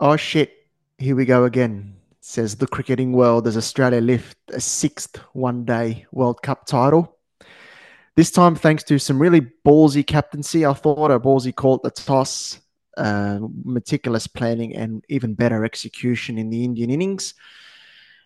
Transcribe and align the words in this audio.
Oh 0.00 0.14
shit! 0.14 0.52
Here 0.98 1.16
we 1.16 1.24
go 1.24 1.42
again. 1.42 1.96
Says 2.20 2.54
the 2.54 2.68
cricketing 2.68 3.12
world 3.12 3.48
as 3.48 3.56
Australia 3.56 4.00
lift 4.00 4.38
a 4.52 4.60
sixth 4.60 5.16
one-day 5.32 6.06
World 6.12 6.40
Cup 6.40 6.66
title. 6.66 7.16
This 8.14 8.30
time, 8.30 8.54
thanks 8.54 8.84
to 8.84 9.00
some 9.00 9.18
really 9.18 9.40
ballsy 9.66 10.06
captaincy, 10.06 10.64
I 10.64 10.72
thought 10.74 11.10
a 11.10 11.18
ballsy 11.18 11.52
call 11.52 11.74
at 11.74 11.82
the 11.82 11.90
toss, 11.90 12.60
uh, 12.96 13.40
meticulous 13.64 14.28
planning, 14.28 14.76
and 14.76 15.04
even 15.08 15.34
better 15.34 15.64
execution 15.64 16.38
in 16.38 16.48
the 16.48 16.62
Indian 16.62 16.90
innings, 16.90 17.34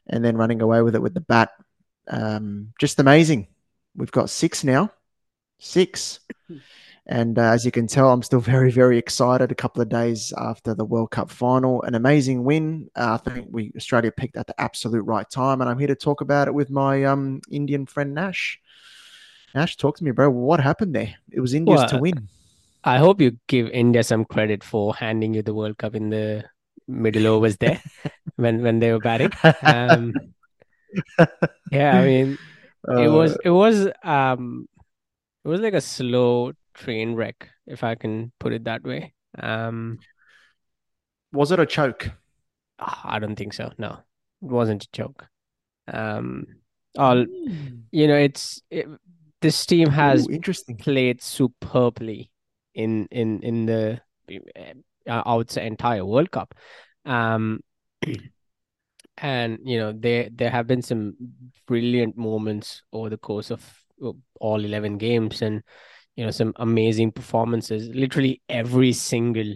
and 0.06 0.22
then 0.22 0.36
running 0.36 0.60
away 0.60 0.82
with 0.82 0.94
it 0.94 1.00
with 1.00 1.14
the 1.14 1.20
bat. 1.22 1.52
Um, 2.06 2.74
just 2.78 3.00
amazing. 3.00 3.46
We've 3.96 4.12
got 4.12 4.28
six 4.28 4.62
now, 4.62 4.92
six. 5.58 6.20
And 7.06 7.38
uh, 7.38 7.42
as 7.42 7.64
you 7.64 7.72
can 7.72 7.86
tell, 7.86 8.12
I'm 8.12 8.22
still 8.22 8.40
very, 8.54 8.70
very 8.70 8.98
excited. 8.98 9.50
A 9.50 9.56
couple 9.56 9.82
of 9.82 9.88
days 9.88 10.32
after 10.36 10.74
the 10.74 10.84
World 10.84 11.10
Cup 11.10 11.30
final, 11.30 11.82
an 11.82 11.94
amazing 11.94 12.44
win. 12.44 12.90
Uh, 12.94 13.18
I 13.24 13.30
think 13.30 13.48
we 13.50 13.72
Australia 13.76 14.12
picked 14.12 14.36
at 14.36 14.46
the 14.46 14.60
absolute 14.60 15.02
right 15.02 15.28
time, 15.28 15.60
and 15.60 15.68
I'm 15.68 15.78
here 15.78 15.88
to 15.88 15.96
talk 15.96 16.20
about 16.20 16.48
it 16.48 16.54
with 16.54 16.70
my 16.70 17.04
um, 17.04 17.40
Indian 17.50 17.86
friend 17.86 18.14
Nash. 18.14 18.60
Nash, 19.54 19.76
talk 19.76 19.98
to 19.98 20.04
me, 20.04 20.12
bro. 20.12 20.30
What 20.30 20.60
happened 20.60 20.94
there? 20.94 21.14
It 21.30 21.40
was 21.40 21.54
India's 21.54 21.80
well, 21.80 21.88
to 21.88 21.98
win. 21.98 22.28
I 22.84 22.98
hope 22.98 23.20
you 23.20 23.38
give 23.46 23.68
India 23.68 24.02
some 24.02 24.24
credit 24.24 24.64
for 24.64 24.94
handing 24.94 25.34
you 25.34 25.42
the 25.42 25.54
World 25.54 25.78
Cup 25.78 25.94
in 25.94 26.10
the 26.10 26.44
middle 26.88 27.26
overs 27.26 27.56
there 27.58 27.80
when 28.36 28.62
when 28.62 28.78
they 28.78 28.92
were 28.92 28.98
batting. 28.98 29.30
Um, 29.62 30.14
yeah, 31.70 31.98
I 31.98 32.04
mean, 32.04 32.38
uh, 32.88 33.00
it 33.00 33.08
was 33.08 33.36
it 33.44 33.50
was 33.50 33.88
um 34.02 34.68
it 35.44 35.48
was 35.48 35.60
like 35.60 35.74
a 35.74 35.80
slow 35.80 36.52
train 36.74 37.14
wreck, 37.14 37.48
if 37.66 37.84
I 37.84 37.94
can 37.94 38.32
put 38.38 38.52
it 38.52 38.64
that 38.64 38.82
way. 38.82 39.14
Um, 39.38 39.98
was 41.32 41.52
it 41.52 41.60
a 41.60 41.66
choke? 41.66 42.10
Ah, 42.78 43.00
I 43.04 43.18
don't 43.18 43.36
think 43.36 43.54
so. 43.54 43.72
No, 43.78 43.98
it 44.42 44.48
wasn't 44.48 44.84
a 44.84 44.90
choke. 44.92 45.26
Um, 45.88 46.46
all 46.98 47.24
mm. 47.24 47.82
you 47.90 48.06
know, 48.06 48.16
it's 48.16 48.60
it, 48.70 48.86
this 49.40 49.64
team 49.66 49.88
has 49.88 50.26
Ooh, 50.28 50.32
interesting 50.32 50.76
played 50.76 51.22
superbly 51.22 52.30
in 52.74 53.06
in 53.10 53.42
in 53.42 53.66
the 53.66 54.00
uh, 55.08 55.22
I 55.24 55.34
would 55.34 55.50
say 55.50 55.66
entire 55.66 56.04
World 56.04 56.30
Cup. 56.30 56.54
Um, 57.04 57.60
and 59.18 59.58
you 59.64 59.78
know 59.78 59.92
there 59.92 60.28
there 60.32 60.50
have 60.50 60.66
been 60.66 60.82
some 60.82 61.14
brilliant 61.66 62.16
moments 62.16 62.82
over 62.92 63.10
the 63.10 63.18
course 63.18 63.50
of 63.50 63.62
all 64.40 64.64
11 64.64 64.98
games 64.98 65.42
and 65.42 65.62
you 66.16 66.24
know 66.24 66.30
some 66.30 66.52
amazing 66.56 67.12
performances. 67.12 67.88
Literally 67.88 68.42
every 68.48 68.92
single 68.92 69.54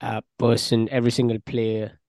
uh, 0.00 0.20
person 0.38 0.88
every 0.90 1.10
single 1.10 1.38
player 1.40 2.00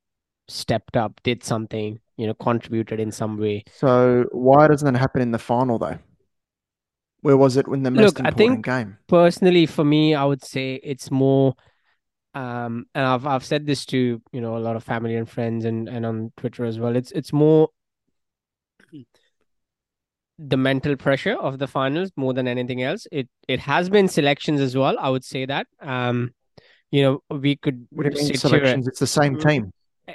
stepped 0.47 0.97
up 0.97 1.21
did 1.23 1.43
something 1.43 1.99
you 2.17 2.27
know 2.27 2.33
contributed 2.35 2.99
in 2.99 3.11
some 3.11 3.37
way. 3.37 3.63
So 3.71 4.25
why 4.31 4.67
doesn't 4.67 4.95
it 4.95 4.99
happen 4.99 5.21
in 5.21 5.31
the 5.31 5.39
final 5.39 5.77
though? 5.77 5.99
Where 7.21 7.35
was 7.37 7.57
it 7.57 7.65
in 7.67 7.81
the 7.81 7.89
most 7.89 8.19
Look, 8.19 8.19
important 8.19 8.27
I 8.27 8.31
think 8.31 8.65
game? 8.65 8.97
personally 9.07 9.65
for 9.65 9.83
me 9.83 10.15
i 10.15 10.23
would 10.23 10.43
say 10.43 10.75
it's 10.81 11.11
more 11.11 11.53
um 12.35 12.85
and 12.95 13.05
i've 13.05 13.27
i've 13.27 13.43
said 13.45 13.65
this 13.65 13.85
to 13.85 14.21
you 14.31 14.41
know 14.41 14.57
a 14.57 14.59
lot 14.59 14.75
of 14.77 14.83
family 14.83 15.15
and 15.15 15.29
friends 15.29 15.65
and 15.65 15.89
and 15.89 16.05
on 16.05 16.31
twitter 16.37 16.65
as 16.65 16.79
well. 16.79 16.95
It's 16.95 17.11
it's 17.11 17.33
more 17.33 17.69
the 20.39 20.57
mental 20.57 20.95
pressure 20.95 21.35
of 21.35 21.59
the 21.59 21.67
finals 21.67 22.11
more 22.15 22.33
than 22.33 22.47
anything 22.47 22.81
else. 22.81 23.07
It 23.11 23.29
it 23.47 23.59
has 23.59 23.89
been 23.89 24.07
selections 24.07 24.61
as 24.61 24.75
well. 24.75 24.97
I 24.99 25.09
would 25.09 25.23
say 25.23 25.45
that. 25.45 25.67
Um, 25.79 26.31
you 26.91 27.01
know, 27.01 27.23
we 27.29 27.55
could 27.55 27.87
what 27.91 28.03
do 28.03 28.19
you 28.19 28.27
mean 28.27 28.37
selections? 28.37 28.87
it's 28.87 28.99
the 28.99 29.07
same 29.07 29.37
team. 29.39 29.71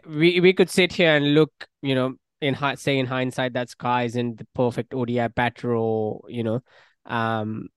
We 0.06 0.40
we 0.40 0.52
could 0.52 0.70
sit 0.70 0.92
here 0.92 1.16
and 1.16 1.34
look, 1.34 1.52
you 1.82 1.94
know, 1.94 2.14
in 2.40 2.56
say 2.76 2.98
in 2.98 3.06
hindsight 3.06 3.54
that 3.54 3.70
Sky 3.70 4.04
isn't 4.04 4.38
the 4.38 4.46
perfect 4.54 4.94
ODI 4.94 5.28
batter, 5.28 5.74
or 5.74 6.20
you 6.28 6.42
know, 6.42 6.60
um, 7.06 7.68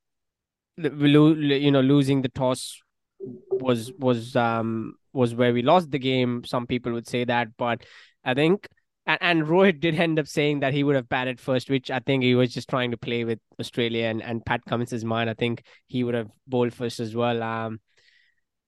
the 0.78 0.90
you 0.90 1.72
know, 1.72 1.82
losing 1.82 2.22
the 2.22 2.30
toss 2.30 2.82
was 3.20 3.92
was 3.98 4.36
um 4.36 4.96
was 5.14 5.36
where 5.36 5.54
we 5.54 5.62
lost 5.62 5.92
the 5.92 6.00
game. 6.00 6.44
Some 6.44 6.68
people 6.68 6.94
would 6.94 7.08
say 7.08 7.24
that, 7.26 7.50
but 7.58 7.84
I 8.24 8.34
think 8.34 8.68
and, 9.06 9.18
and 9.22 9.44
Rohit 9.44 9.80
did 9.80 9.96
end 9.96 10.20
up 10.20 10.28
saying 10.28 10.60
that 10.60 10.74
he 10.74 10.84
would 10.84 10.96
have 10.96 11.10
batted 11.10 11.40
first, 11.40 11.70
which 11.70 11.90
I 11.90 12.00
think 12.00 12.24
he 12.24 12.36
was 12.36 12.54
just 12.54 12.70
trying 12.70 12.92
to 12.92 12.98
play 12.98 13.24
with 13.24 13.40
Australia 13.60 14.06
and, 14.06 14.22
and 14.22 14.46
Pat 14.46 14.62
Cummins' 14.66 15.04
mind. 15.04 15.30
I 15.30 15.34
think 15.34 15.64
he 15.88 16.04
would 16.04 16.16
have 16.16 16.30
bowled 16.48 16.74
first 16.74 17.00
as 17.00 17.16
well. 17.16 17.42
Um, 17.42 17.80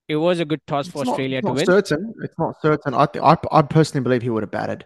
it 0.07 0.15
was 0.17 0.39
a 0.39 0.45
good 0.45 0.61
toss 0.67 0.87
it's 0.87 0.93
for 0.93 1.05
not, 1.05 1.11
Australia 1.11 1.41
to 1.41 1.51
win. 1.51 1.65
Certain, 1.65 2.13
it's 2.21 2.37
not 2.37 2.59
certain. 2.61 2.93
I, 2.93 3.05
th- 3.05 3.23
I, 3.23 3.37
I 3.51 3.61
personally 3.61 4.03
believe 4.03 4.21
he 4.21 4.29
would 4.29 4.43
have 4.43 4.51
batted. 4.51 4.85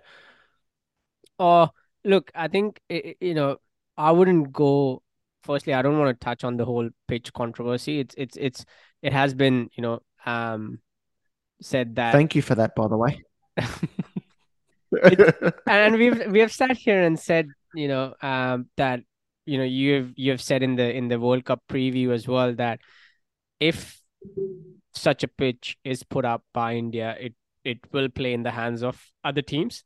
Oh, 1.40 1.69
look, 2.03 2.31
I 2.35 2.47
think 2.47 2.81
you 2.90 3.34
know 3.34 3.58
I 3.97 4.12
wouldn't 4.12 4.52
go. 4.52 5.02
Firstly, 5.44 5.74
I 5.74 5.81
don't 5.81 5.97
want 5.97 6.19
to 6.19 6.25
touch 6.25 6.44
on 6.44 6.58
the 6.58 6.66
whole 6.66 6.90
pitch 7.08 7.31
controversy. 7.31 8.00
It's 8.00 8.16
it's 8.18 8.38
it's 8.38 8.66
it 9.02 9.14
has 9.14 9.34
been 9.34 9.69
you 9.75 9.81
know 9.81 10.02
um 10.25 10.79
said 11.62 11.96
that. 11.96 12.12
Thank 12.12 12.35
you 12.35 12.41
for 12.41 12.56
that, 12.56 12.75
by 12.75 12.88
the 12.88 12.97
way. 12.97 13.22
and 15.67 15.95
we've 15.95 16.31
we 16.31 16.39
have 16.39 16.51
sat 16.51 16.77
here 16.77 17.01
and 17.01 17.19
said, 17.19 17.47
you 17.73 17.87
know, 17.87 18.13
um, 18.21 18.67
that 18.77 19.01
you 19.45 19.57
know 19.57 19.63
you've 19.63 20.13
you've 20.15 20.41
said 20.41 20.63
in 20.63 20.75
the 20.75 20.95
in 20.95 21.07
the 21.07 21.19
World 21.19 21.45
Cup 21.45 21.61
preview 21.69 22.13
as 22.13 22.27
well 22.27 22.53
that 22.55 22.79
if 23.59 23.99
such 24.93 25.23
a 25.23 25.27
pitch 25.27 25.77
is 25.83 26.03
put 26.03 26.25
up 26.25 26.43
by 26.53 26.75
India, 26.75 27.15
it 27.19 27.33
it 27.63 27.79
will 27.91 28.09
play 28.09 28.33
in 28.33 28.43
the 28.43 28.51
hands 28.51 28.83
of 28.83 29.01
other 29.23 29.41
teams. 29.41 29.83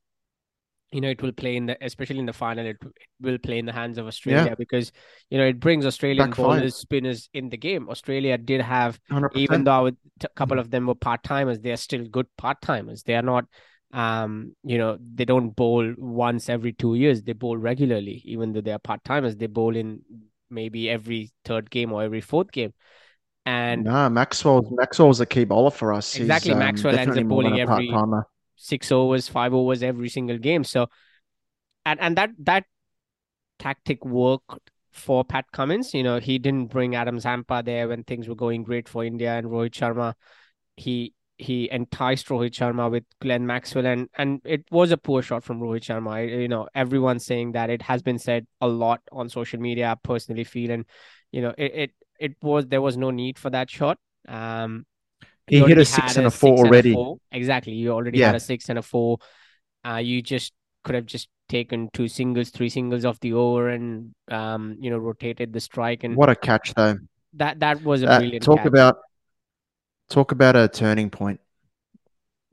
You 0.91 0.99
know, 0.99 1.09
it 1.09 1.21
will 1.21 1.31
play 1.31 1.55
in 1.55 1.67
the 1.67 1.77
especially 1.81 2.19
in 2.19 2.25
the 2.25 2.33
final. 2.33 2.65
It, 2.65 2.77
it 2.81 3.07
will 3.21 3.37
play 3.37 3.59
in 3.59 3.65
the 3.65 3.71
hands 3.71 3.97
of 3.97 4.07
Australia 4.07 4.49
yeah. 4.49 4.55
because 4.55 4.91
you 5.29 5.37
know 5.37 5.45
it 5.45 5.59
brings 5.59 5.85
Australian 5.85 6.31
bowlers, 6.31 6.75
spinners 6.75 7.29
in 7.33 7.49
the 7.49 7.57
game. 7.57 7.87
Australia 7.89 8.37
did 8.37 8.61
have, 8.61 8.99
100%. 9.09 9.29
even 9.35 9.63
though 9.63 9.87
a 9.87 9.93
couple 10.35 10.59
of 10.59 10.69
them 10.69 10.87
were 10.87 10.95
part 10.95 11.23
timers, 11.23 11.59
they 11.59 11.71
are 11.71 11.77
still 11.77 12.05
good 12.05 12.27
part 12.37 12.61
timers. 12.61 13.03
They 13.03 13.15
are 13.15 13.21
not 13.21 13.45
um, 13.93 14.55
you 14.63 14.77
know, 14.77 14.97
they 15.13 15.25
don't 15.25 15.49
bowl 15.49 15.93
once 15.97 16.49
every 16.49 16.73
two 16.73 16.95
years. 16.95 17.23
They 17.23 17.33
bowl 17.33 17.57
regularly, 17.57 18.21
even 18.25 18.53
though 18.53 18.61
they 18.61 18.71
are 18.71 18.79
part 18.79 19.03
timers. 19.03 19.35
They 19.35 19.47
bowl 19.47 19.75
in 19.75 20.01
maybe 20.49 20.89
every 20.89 21.31
third 21.45 21.69
game 21.69 21.91
or 21.91 22.03
every 22.03 22.21
fourth 22.21 22.51
game. 22.51 22.73
And 23.45 23.85
nah, 23.85 24.07
Maxwell 24.09 24.67
Maxwell's 24.71 25.19
a 25.19 25.25
key 25.25 25.45
bowler 25.45 25.71
for 25.71 25.93
us. 25.93 26.15
Exactly, 26.15 26.49
He's, 26.49 26.53
um, 26.53 26.59
Maxwell 26.59 26.97
ends 26.97 27.17
up 27.17 27.25
bowling 27.25 27.59
every 27.59 27.87
part-timer. 27.87 28.27
six 28.55 28.91
overs, 28.91 29.27
five 29.27 29.53
overs 29.53 29.81
every 29.81 30.09
single 30.09 30.37
game. 30.37 30.63
So, 30.63 30.87
and 31.85 31.99
and 31.99 32.15
that 32.17 32.29
that 32.43 32.65
tactic 33.57 34.05
worked 34.05 34.69
for 34.91 35.23
Pat 35.23 35.45
Cummins. 35.51 35.93
You 35.93 36.03
know, 36.03 36.19
he 36.19 36.37
didn't 36.37 36.67
bring 36.67 36.95
Adam 36.95 37.19
Zampa 37.19 37.63
there 37.65 37.87
when 37.87 38.03
things 38.03 38.27
were 38.27 38.35
going 38.35 38.63
great 38.63 38.87
for 38.87 39.03
India 39.03 39.33
and 39.33 39.47
Rohit 39.47 39.71
Sharma. 39.71 40.13
He 40.75 41.13
he 41.41 41.69
enticed 41.71 42.27
Rohit 42.27 42.51
Sharma 42.51 42.89
with 42.91 43.03
Glenn 43.19 43.47
Maxwell, 43.47 43.87
and 43.87 44.07
and 44.15 44.41
it 44.45 44.63
was 44.69 44.91
a 44.91 44.97
poor 44.97 45.23
shot 45.23 45.43
from 45.43 45.59
Rohit 45.59 45.81
Sharma. 45.81 46.11
I, 46.11 46.21
you 46.21 46.47
know, 46.47 46.67
everyone's 46.75 47.25
saying 47.25 47.53
that 47.53 47.71
it 47.71 47.81
has 47.81 48.03
been 48.03 48.19
said 48.19 48.45
a 48.61 48.67
lot 48.67 49.01
on 49.11 49.27
social 49.27 49.59
media. 49.59 49.89
I 49.89 49.95
personally 49.95 50.43
feel, 50.43 50.69
and 50.69 50.85
you 51.31 51.41
know, 51.41 51.53
it 51.57 51.71
it, 51.73 51.91
it 52.19 52.35
was 52.43 52.67
there 52.67 52.81
was 52.81 52.95
no 52.95 53.09
need 53.09 53.39
for 53.39 53.49
that 53.49 53.71
shot. 53.71 53.97
Um, 54.27 54.85
he 55.47 55.59
hit 55.59 55.79
a 55.79 55.85
six 55.85 56.15
and 56.15 56.27
a 56.27 56.31
four 56.31 56.59
already. 56.59 56.91
A 56.91 56.93
four. 56.93 57.17
Exactly, 57.31 57.73
you 57.73 57.91
already 57.91 58.19
yeah. 58.19 58.27
had 58.27 58.35
a 58.35 58.39
six 58.39 58.69
and 58.69 58.77
a 58.77 58.83
four. 58.83 59.17
Uh, 59.83 59.97
you 59.97 60.21
just 60.21 60.53
could 60.83 60.93
have 60.93 61.07
just 61.07 61.27
taken 61.49 61.89
two 61.91 62.07
singles, 62.07 62.51
three 62.51 62.69
singles 62.69 63.03
off 63.03 63.19
the 63.19 63.33
over, 63.33 63.69
and 63.69 64.13
um, 64.29 64.77
you 64.79 64.91
know, 64.91 64.99
rotated 64.99 65.53
the 65.53 65.59
strike. 65.59 66.03
And 66.03 66.15
what 66.15 66.29
a 66.29 66.35
catch, 66.35 66.71
though. 66.75 66.97
That 67.33 67.61
that 67.61 67.83
was 67.83 68.03
a 68.03 68.11
uh, 68.11 68.19
brilliant. 68.19 68.43
Talk 68.43 68.57
catch. 68.57 68.67
about 68.67 68.97
Talk 70.11 70.33
about 70.33 70.55
a 70.57 70.67
turning 70.67 71.09
point. 71.09 71.39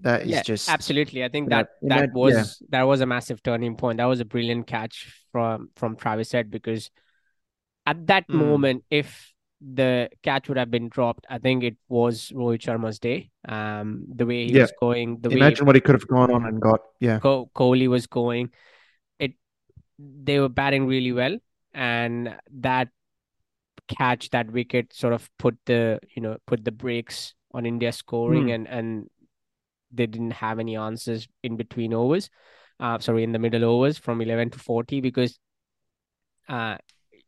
That 0.00 0.22
is 0.22 0.28
yeah, 0.28 0.42
just 0.42 0.70
absolutely. 0.70 1.24
I 1.24 1.28
think 1.28 1.50
that 1.50 1.70
that, 1.82 1.98
that 1.98 2.12
was 2.12 2.34
yeah. 2.34 2.66
that 2.70 2.82
was 2.84 3.00
a 3.00 3.06
massive 3.06 3.42
turning 3.42 3.74
point. 3.74 3.98
That 3.98 4.04
was 4.04 4.20
a 4.20 4.24
brilliant 4.24 4.68
catch 4.68 5.12
from 5.32 5.70
from 5.74 5.96
Travis 5.96 6.30
Head 6.30 6.52
because 6.52 6.90
at 7.84 8.06
that 8.06 8.28
mm. 8.28 8.34
moment, 8.34 8.84
if 8.90 9.32
the 9.60 10.08
catch 10.22 10.48
would 10.48 10.56
have 10.56 10.70
been 10.70 10.88
dropped, 10.88 11.26
I 11.28 11.38
think 11.38 11.64
it 11.64 11.76
was 11.88 12.30
Rohit 12.32 12.60
Sharma's 12.60 13.00
day. 13.00 13.30
Um, 13.48 14.04
the 14.14 14.24
way 14.24 14.46
he 14.46 14.52
yeah. 14.52 14.62
was 14.62 14.72
going, 14.78 15.18
the 15.20 15.30
imagine 15.30 15.64
way 15.64 15.70
what 15.70 15.74
he 15.74 15.80
could 15.80 15.96
have 15.96 16.06
gone 16.06 16.30
on 16.30 16.46
and 16.46 16.60
got. 16.60 16.80
Yeah, 17.00 17.18
Co- 17.18 17.50
Kohli 17.52 17.88
was 17.88 18.06
going. 18.06 18.50
It 19.18 19.32
they 19.98 20.38
were 20.38 20.48
batting 20.48 20.86
really 20.86 21.10
well, 21.10 21.38
and 21.74 22.36
that 22.60 22.90
catch, 23.88 24.30
that 24.30 24.52
wicket, 24.52 24.92
sort 24.92 25.12
of 25.12 25.28
put 25.40 25.58
the 25.66 25.98
you 26.14 26.22
know 26.22 26.36
put 26.46 26.64
the 26.64 26.70
brakes 26.70 27.34
on 27.52 27.66
India 27.66 27.92
scoring 27.92 28.46
mm. 28.46 28.54
and 28.54 28.68
and 28.68 29.10
they 29.90 30.06
didn't 30.06 30.32
have 30.32 30.58
any 30.58 30.76
answers 30.76 31.28
in 31.42 31.56
between 31.56 31.94
overs. 31.94 32.30
Uh, 32.80 32.98
sorry, 32.98 33.24
in 33.24 33.32
the 33.32 33.38
middle 33.38 33.64
overs 33.64 33.98
from 33.98 34.20
11 34.20 34.50
to 34.50 34.58
40 34.58 35.00
because 35.00 35.38
uh 36.48 36.76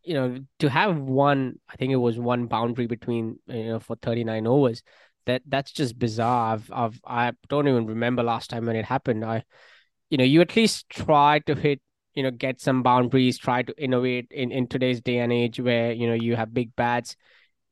you 0.03 0.15
know 0.15 0.39
to 0.59 0.71
have 0.71 0.97
one 0.97 1.59
i 1.69 1.77
think 1.77 1.93
it 1.93 1.97
was 1.97 2.19
one 2.19 2.47
boundary 2.47 2.87
between 2.87 3.39
you 3.49 3.65
know 3.65 3.79
for 3.79 3.97
39 3.97 4.47
overs 4.47 4.83
that 5.27 5.43
that's 5.47 5.73
just 5.73 5.99
bizarre. 5.99 6.55
I've, 6.55 6.71
I've 6.73 7.01
I 7.05 7.33
don't 7.49 7.69
even 7.69 7.87
remember 7.87 8.23
last 8.23 8.51
time 8.51 8.67
when 8.67 8.77
it 8.77 8.85
happened. 8.85 9.25
I, 9.25 9.45
you 10.09 10.19
know, 10.19 10.25
you 10.25 10.41
at 10.41 10.57
least 10.57 10.89
try 10.89 11.41
to 11.41 11.55
hit, 11.55 11.81
you 12.15 12.23
know, 12.23 12.31
get 12.31 12.61
some 12.61 12.83
boundaries, 12.83 13.39
try 13.39 13.63
to 13.63 13.75
innovate 13.83 14.29
in 14.31 14.51
in 14.51 14.67
today's 14.67 15.01
day 15.01 15.19
and 15.19 15.33
age 15.33 15.61
where 15.61 15.93
you 15.93 16.07
know 16.07 16.15
you 16.15 16.37
have 16.37 16.55
big 16.55 16.75
bats. 16.77 17.17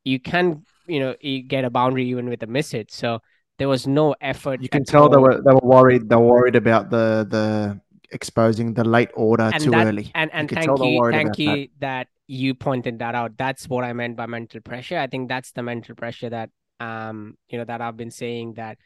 You 0.08 0.18
can, 0.18 0.64
you 0.86 1.00
know, 1.00 1.14
you 1.20 1.42
get 1.42 1.64
a 1.64 1.70
boundary 1.70 2.08
even 2.08 2.28
with 2.28 2.42
a 2.42 2.46
miss 2.46 2.72
hit. 2.72 2.90
So 2.90 3.20
there 3.58 3.68
was 3.68 3.86
no 3.86 4.14
effort. 4.20 4.62
You 4.62 4.68
can 4.68 4.84
tell 4.84 5.02
all. 5.02 5.08
they 5.10 5.18
were 5.18 5.42
they 5.42 5.52
were 5.52 5.68
worried. 5.76 6.08
They 6.08 6.16
were 6.16 6.32
worried 6.36 6.56
about 6.56 6.90
the 6.90 7.26
the 7.28 7.80
exposing 8.10 8.72
the 8.72 8.84
late 8.84 9.10
order 9.14 9.50
and 9.52 9.62
too 9.62 9.70
that, 9.72 9.86
early. 9.86 10.10
And 10.14 10.30
and 10.32 10.50
you 10.50 10.54
thank 10.54 10.78
you, 10.78 11.10
thank 11.10 11.38
you 11.38 11.68
that. 11.80 11.80
that 11.80 12.08
you 12.26 12.54
pointed 12.54 13.00
that 13.00 13.14
out. 13.14 13.36
That's 13.36 13.68
what 13.68 13.84
I 13.84 13.92
meant 13.92 14.16
by 14.16 14.26
mental 14.26 14.60
pressure. 14.60 14.98
I 14.98 15.08
think 15.08 15.28
that's 15.28 15.52
the 15.52 15.62
mental 15.62 15.94
pressure 15.94 16.30
that 16.30 16.50
um 16.80 17.36
you 17.48 17.58
know 17.58 17.64
that 17.64 17.80
I've 17.80 17.96
been 17.96 18.10
saying 18.10 18.54
that. 18.54 18.78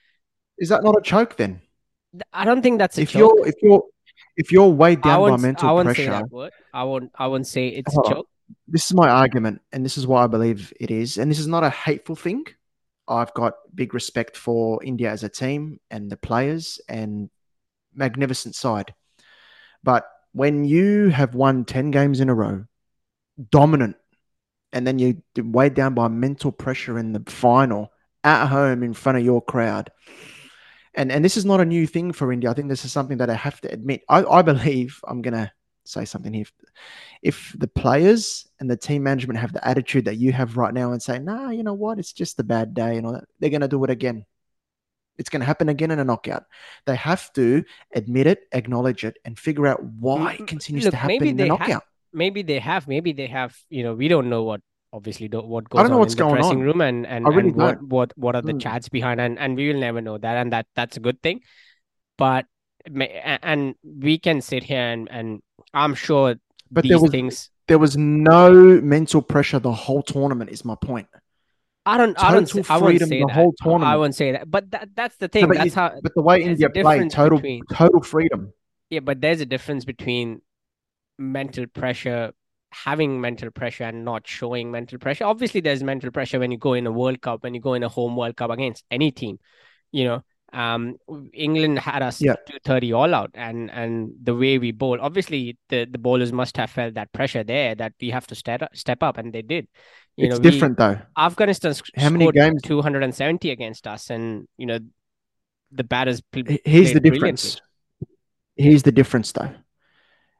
Is 0.58 0.70
that 0.70 0.82
not 0.82 0.96
a 0.98 1.02
choke 1.02 1.36
then? 1.36 1.60
I 2.32 2.44
don't 2.44 2.62
think 2.62 2.78
that's 2.78 2.98
a 2.98 3.02
if 3.02 3.10
choke. 3.10 3.18
you're 3.20 3.48
if 3.48 3.54
you're 3.62 3.84
if 4.36 4.52
you're 4.52 4.68
weighed 4.68 5.02
down 5.02 5.30
by 5.30 5.36
mental 5.36 5.78
I 5.78 5.82
pressure. 5.84 6.02
Say 6.02 6.08
that 6.08 6.30
word. 6.30 6.52
I 6.72 6.84
won't 6.84 7.10
I 7.14 7.26
won't 7.26 7.46
say 7.46 7.68
it's 7.68 7.96
a 7.96 8.02
choke. 8.08 8.28
This 8.66 8.86
is 8.86 8.94
my 8.94 9.08
argument, 9.08 9.60
and 9.72 9.84
this 9.84 9.98
is 9.98 10.06
why 10.06 10.24
I 10.24 10.26
believe 10.26 10.72
it 10.80 10.90
is. 10.90 11.18
And 11.18 11.30
this 11.30 11.38
is 11.38 11.46
not 11.46 11.64
a 11.64 11.70
hateful 11.70 12.16
thing. 12.16 12.44
I've 13.08 13.34
got 13.34 13.54
big 13.74 13.94
respect 13.94 14.36
for 14.36 14.82
India 14.82 15.10
as 15.10 15.24
a 15.24 15.28
team 15.28 15.80
and 15.90 16.10
the 16.10 16.16
players 16.16 16.80
and 16.88 17.30
magnificent 17.94 18.54
side. 18.54 18.94
But 19.82 20.06
when 20.32 20.64
you 20.64 21.08
have 21.08 21.34
won 21.34 21.64
10 21.64 21.90
games 21.90 22.20
in 22.20 22.28
a 22.28 22.34
row, 22.34 22.64
dominant, 23.50 23.96
and 24.72 24.86
then 24.86 24.98
you're 24.98 25.14
weighed 25.36 25.74
down 25.74 25.94
by 25.94 26.08
mental 26.08 26.52
pressure 26.52 26.98
in 26.98 27.12
the 27.12 27.22
final 27.26 27.92
at 28.24 28.46
home 28.46 28.82
in 28.82 28.94
front 28.94 29.18
of 29.18 29.24
your 29.24 29.42
crowd. 29.42 29.90
And, 30.94 31.10
and 31.10 31.24
this 31.24 31.36
is 31.36 31.44
not 31.44 31.60
a 31.60 31.64
new 31.66 31.86
thing 31.86 32.12
for 32.12 32.32
India. 32.32 32.50
I 32.50 32.54
think 32.54 32.68
this 32.68 32.84
is 32.84 32.92
something 32.92 33.18
that 33.18 33.30
I 33.30 33.34
have 33.34 33.60
to 33.62 33.72
admit. 33.72 34.02
I, 34.08 34.24
I 34.24 34.42
believe 34.42 35.00
I'm 35.06 35.22
going 35.22 35.34
to 35.34 35.50
say 35.84 36.04
something 36.04 36.32
here. 36.32 36.46
If 37.22 37.54
the 37.58 37.68
players 37.68 38.46
and 38.60 38.70
the 38.70 38.76
team 38.76 39.02
management 39.02 39.38
have 39.38 39.52
the 39.52 39.66
attitude 39.66 40.06
that 40.06 40.16
you 40.16 40.32
have 40.32 40.56
right 40.56 40.72
now 40.72 40.92
and 40.92 41.02
say, 41.02 41.18
nah, 41.18 41.50
you 41.50 41.62
know 41.62 41.74
what, 41.74 41.98
it's 41.98 42.12
just 42.12 42.38
a 42.40 42.44
bad 42.44 42.74
day 42.74 42.96
and 42.96 43.06
all 43.06 43.12
that, 43.12 43.24
they're 43.40 43.50
going 43.50 43.62
to 43.62 43.68
do 43.68 43.82
it 43.84 43.90
again. 43.90 44.24
It's 45.18 45.28
going 45.28 45.40
to 45.40 45.46
happen 45.46 45.68
again 45.68 45.90
in 45.90 45.98
a 45.98 46.04
knockout. 46.04 46.44
They 46.86 46.96
have 46.96 47.32
to 47.34 47.64
admit 47.94 48.26
it, 48.26 48.40
acknowledge 48.52 49.04
it, 49.04 49.18
and 49.24 49.38
figure 49.38 49.66
out 49.66 49.82
why 49.84 50.34
it 50.34 50.46
continues 50.46 50.84
Look, 50.84 50.92
to 50.92 50.96
happen 50.96 51.26
in 51.26 51.36
the 51.36 51.46
knockout. 51.46 51.68
Have, 51.68 51.82
maybe 52.12 52.42
they 52.42 52.58
have, 52.58 52.88
maybe 52.88 53.12
they 53.12 53.26
have. 53.26 53.56
You 53.68 53.82
know, 53.84 53.94
we 53.94 54.08
don't 54.08 54.30
know 54.30 54.42
what 54.42 54.62
obviously 54.92 55.28
don't, 55.28 55.46
what 55.46 55.68
goes 55.68 55.80
I 55.80 55.82
don't 55.82 55.90
know 55.90 55.96
on 55.96 56.00
what's 56.00 56.14
in 56.14 56.18
the 56.18 56.24
going 56.24 56.34
dressing 56.36 56.58
on. 56.58 56.64
room 56.64 56.80
and 56.80 57.06
and, 57.06 57.26
really 57.26 57.48
and 57.48 57.56
what, 57.56 57.82
what 57.82 58.18
what 58.18 58.36
are 58.36 58.42
the 58.42 58.52
mm. 58.52 58.60
chats 58.60 58.88
behind 58.88 59.20
and 59.20 59.38
and 59.38 59.56
we 59.56 59.72
will 59.72 59.80
never 59.80 60.00
know 60.00 60.18
that 60.18 60.36
and 60.36 60.52
that 60.52 60.66
that's 60.74 60.96
a 60.96 61.00
good 61.00 61.22
thing 61.22 61.40
but 62.18 62.46
and 62.86 63.74
we 63.82 64.18
can 64.18 64.40
sit 64.40 64.62
here 64.62 64.80
and 64.80 65.08
and 65.10 65.42
i'm 65.74 65.94
sure 65.94 66.34
but 66.70 66.82
these 66.82 66.90
there 66.90 67.00
was, 67.00 67.10
things 67.10 67.50
there 67.68 67.78
was 67.78 67.96
no 67.96 68.52
mental 68.80 69.22
pressure 69.22 69.58
the 69.58 69.72
whole 69.72 70.02
tournament 70.02 70.50
is 70.50 70.64
my 70.64 70.74
point 70.74 71.08
I 71.84 71.96
don't. 71.96 72.14
Total 72.14 72.28
I 72.28 72.32
don't. 72.32 72.46
Say, 72.46 72.62
freedom 72.62 72.72
I 72.72 72.78
won't 72.78 72.98
say 73.00 73.06
the 73.06 73.26
that. 73.26 73.32
whole 73.32 73.54
tournament. 73.60 73.92
I 73.92 73.96
won't 73.96 74.14
say 74.14 74.32
that. 74.32 74.50
But 74.50 74.70
that, 74.70 74.90
that's 74.94 75.16
the 75.16 75.28
thing. 75.28 75.42
No, 75.42 75.48
but 75.48 75.56
that's 75.56 75.74
you, 75.74 75.80
how. 75.80 75.92
But 76.00 76.14
the 76.14 76.22
way 76.22 76.42
India 76.42 76.70
played, 76.70 77.10
total 77.10 77.38
between, 77.38 77.62
total 77.72 78.02
freedom. 78.02 78.52
Yeah, 78.90 79.00
but 79.00 79.20
there's 79.20 79.40
a 79.40 79.46
difference 79.46 79.84
between 79.84 80.42
mental 81.18 81.66
pressure, 81.66 82.32
having 82.70 83.20
mental 83.20 83.50
pressure, 83.50 83.84
and 83.84 84.04
not 84.04 84.28
showing 84.28 84.70
mental 84.70 84.98
pressure. 84.98 85.24
Obviously, 85.24 85.60
there's 85.60 85.82
mental 85.82 86.12
pressure 86.12 86.38
when 86.38 86.52
you 86.52 86.58
go 86.58 86.74
in 86.74 86.86
a 86.86 86.92
World 86.92 87.20
Cup, 87.20 87.42
when 87.42 87.54
you 87.54 87.60
go 87.60 87.74
in 87.74 87.82
a 87.82 87.88
home 87.88 88.16
World 88.16 88.36
Cup 88.36 88.50
against 88.50 88.84
any 88.90 89.10
team. 89.10 89.40
You 89.90 90.04
know, 90.04 90.24
um, 90.52 90.96
England 91.32 91.78
had 91.78 92.02
us 92.02 92.20
yeah. 92.20 92.34
230 92.46 92.92
all 92.92 93.14
out, 93.14 93.30
and 93.34 93.70
and 93.70 94.12
the 94.22 94.34
way 94.34 94.58
we 94.58 94.70
bowl, 94.72 94.98
obviously 95.00 95.56
the 95.68 95.86
the 95.86 95.98
bowlers 95.98 96.32
must 96.32 96.56
have 96.56 96.70
felt 96.70 96.94
that 96.94 97.12
pressure 97.12 97.44
there 97.44 97.74
that 97.74 97.94
we 98.00 98.10
have 98.10 98.26
to 98.28 98.34
step 98.34 98.62
up, 98.62 98.76
step 98.76 99.02
up, 99.02 99.18
and 99.18 99.32
they 99.32 99.42
did. 99.42 99.68
You 100.16 100.26
it's 100.26 100.36
know, 100.36 100.42
different 100.42 100.78
we, 100.78 100.84
though. 100.84 100.98
Afghanistan 101.16 101.74
how 101.96 102.10
many 102.10 102.30
games? 102.32 102.60
270 102.62 103.50
against 103.50 103.86
us, 103.86 104.10
and 104.10 104.46
you 104.58 104.66
know, 104.66 104.78
the 105.70 105.84
batters. 105.84 106.20
Pl- 106.20 106.58
Here's 106.64 106.92
the 106.92 107.00
difference. 107.00 107.60
Here's 108.56 108.82
the 108.82 108.92
difference 108.92 109.32
though. 109.32 109.50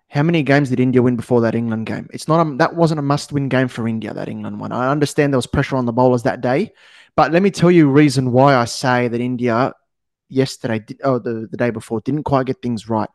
How 0.08 0.22
many 0.22 0.42
games 0.42 0.68
did 0.68 0.78
India 0.78 1.00
win 1.00 1.16
before 1.16 1.40
that 1.40 1.54
England 1.54 1.86
game? 1.86 2.06
It's 2.12 2.28
not 2.28 2.46
a, 2.46 2.56
that 2.56 2.76
wasn't 2.76 2.98
a 2.98 3.02
must-win 3.02 3.48
game 3.48 3.68
for 3.68 3.88
India. 3.88 4.12
That 4.12 4.28
England 4.28 4.60
one. 4.60 4.72
I 4.72 4.90
understand 4.90 5.32
there 5.32 5.38
was 5.38 5.46
pressure 5.46 5.76
on 5.76 5.86
the 5.86 5.92
bowlers 5.92 6.24
that 6.24 6.42
day, 6.42 6.74
but 7.16 7.32
let 7.32 7.42
me 7.42 7.50
tell 7.50 7.70
you 7.70 7.88
reason 7.88 8.30
why 8.30 8.54
I 8.54 8.66
say 8.66 9.08
that 9.08 9.20
India 9.22 9.72
yesterday, 10.32 10.84
oh, 11.04 11.18
the, 11.18 11.48
the 11.50 11.56
day 11.56 11.70
before, 11.70 12.00
didn't 12.00 12.24
quite 12.24 12.46
get 12.46 12.62
things 12.62 12.88
right. 12.88 13.08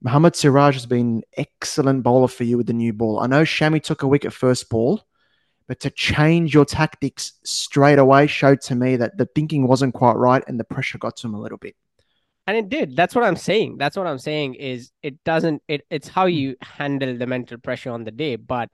Mohammad 0.00 0.36
Siraj 0.36 0.74
has 0.74 0.86
been 0.86 1.22
excellent 1.36 2.02
bowler 2.02 2.28
for 2.28 2.44
you 2.44 2.56
with 2.56 2.66
the 2.66 2.72
new 2.72 2.92
ball. 2.92 3.20
I 3.20 3.26
know 3.26 3.42
Shami 3.42 3.82
took 3.82 4.02
a 4.02 4.08
wicket 4.08 4.32
first 4.32 4.68
ball, 4.68 5.02
but 5.66 5.80
to 5.80 5.90
change 5.90 6.54
your 6.54 6.64
tactics 6.64 7.32
straight 7.44 7.98
away 7.98 8.26
showed 8.26 8.60
to 8.62 8.74
me 8.74 8.96
that 8.96 9.16
the 9.16 9.26
thinking 9.26 9.66
wasn't 9.66 9.94
quite 9.94 10.16
right 10.16 10.44
and 10.46 10.60
the 10.60 10.64
pressure 10.64 10.98
got 10.98 11.16
to 11.16 11.26
him 11.26 11.34
a 11.34 11.40
little 11.40 11.58
bit. 11.58 11.74
And 12.46 12.56
it 12.56 12.68
did. 12.68 12.94
That's 12.94 13.14
what 13.14 13.24
I'm 13.24 13.36
saying. 13.36 13.78
That's 13.78 13.96
what 13.96 14.06
I'm 14.06 14.18
saying 14.18 14.54
is 14.54 14.92
it 15.02 15.24
doesn't 15.24 15.62
it 15.66 15.84
it's 15.90 16.06
how 16.06 16.26
hmm. 16.26 16.34
you 16.34 16.56
handle 16.62 17.16
the 17.16 17.26
mental 17.26 17.58
pressure 17.58 17.90
on 17.90 18.04
the 18.04 18.12
day. 18.12 18.36
But 18.36 18.70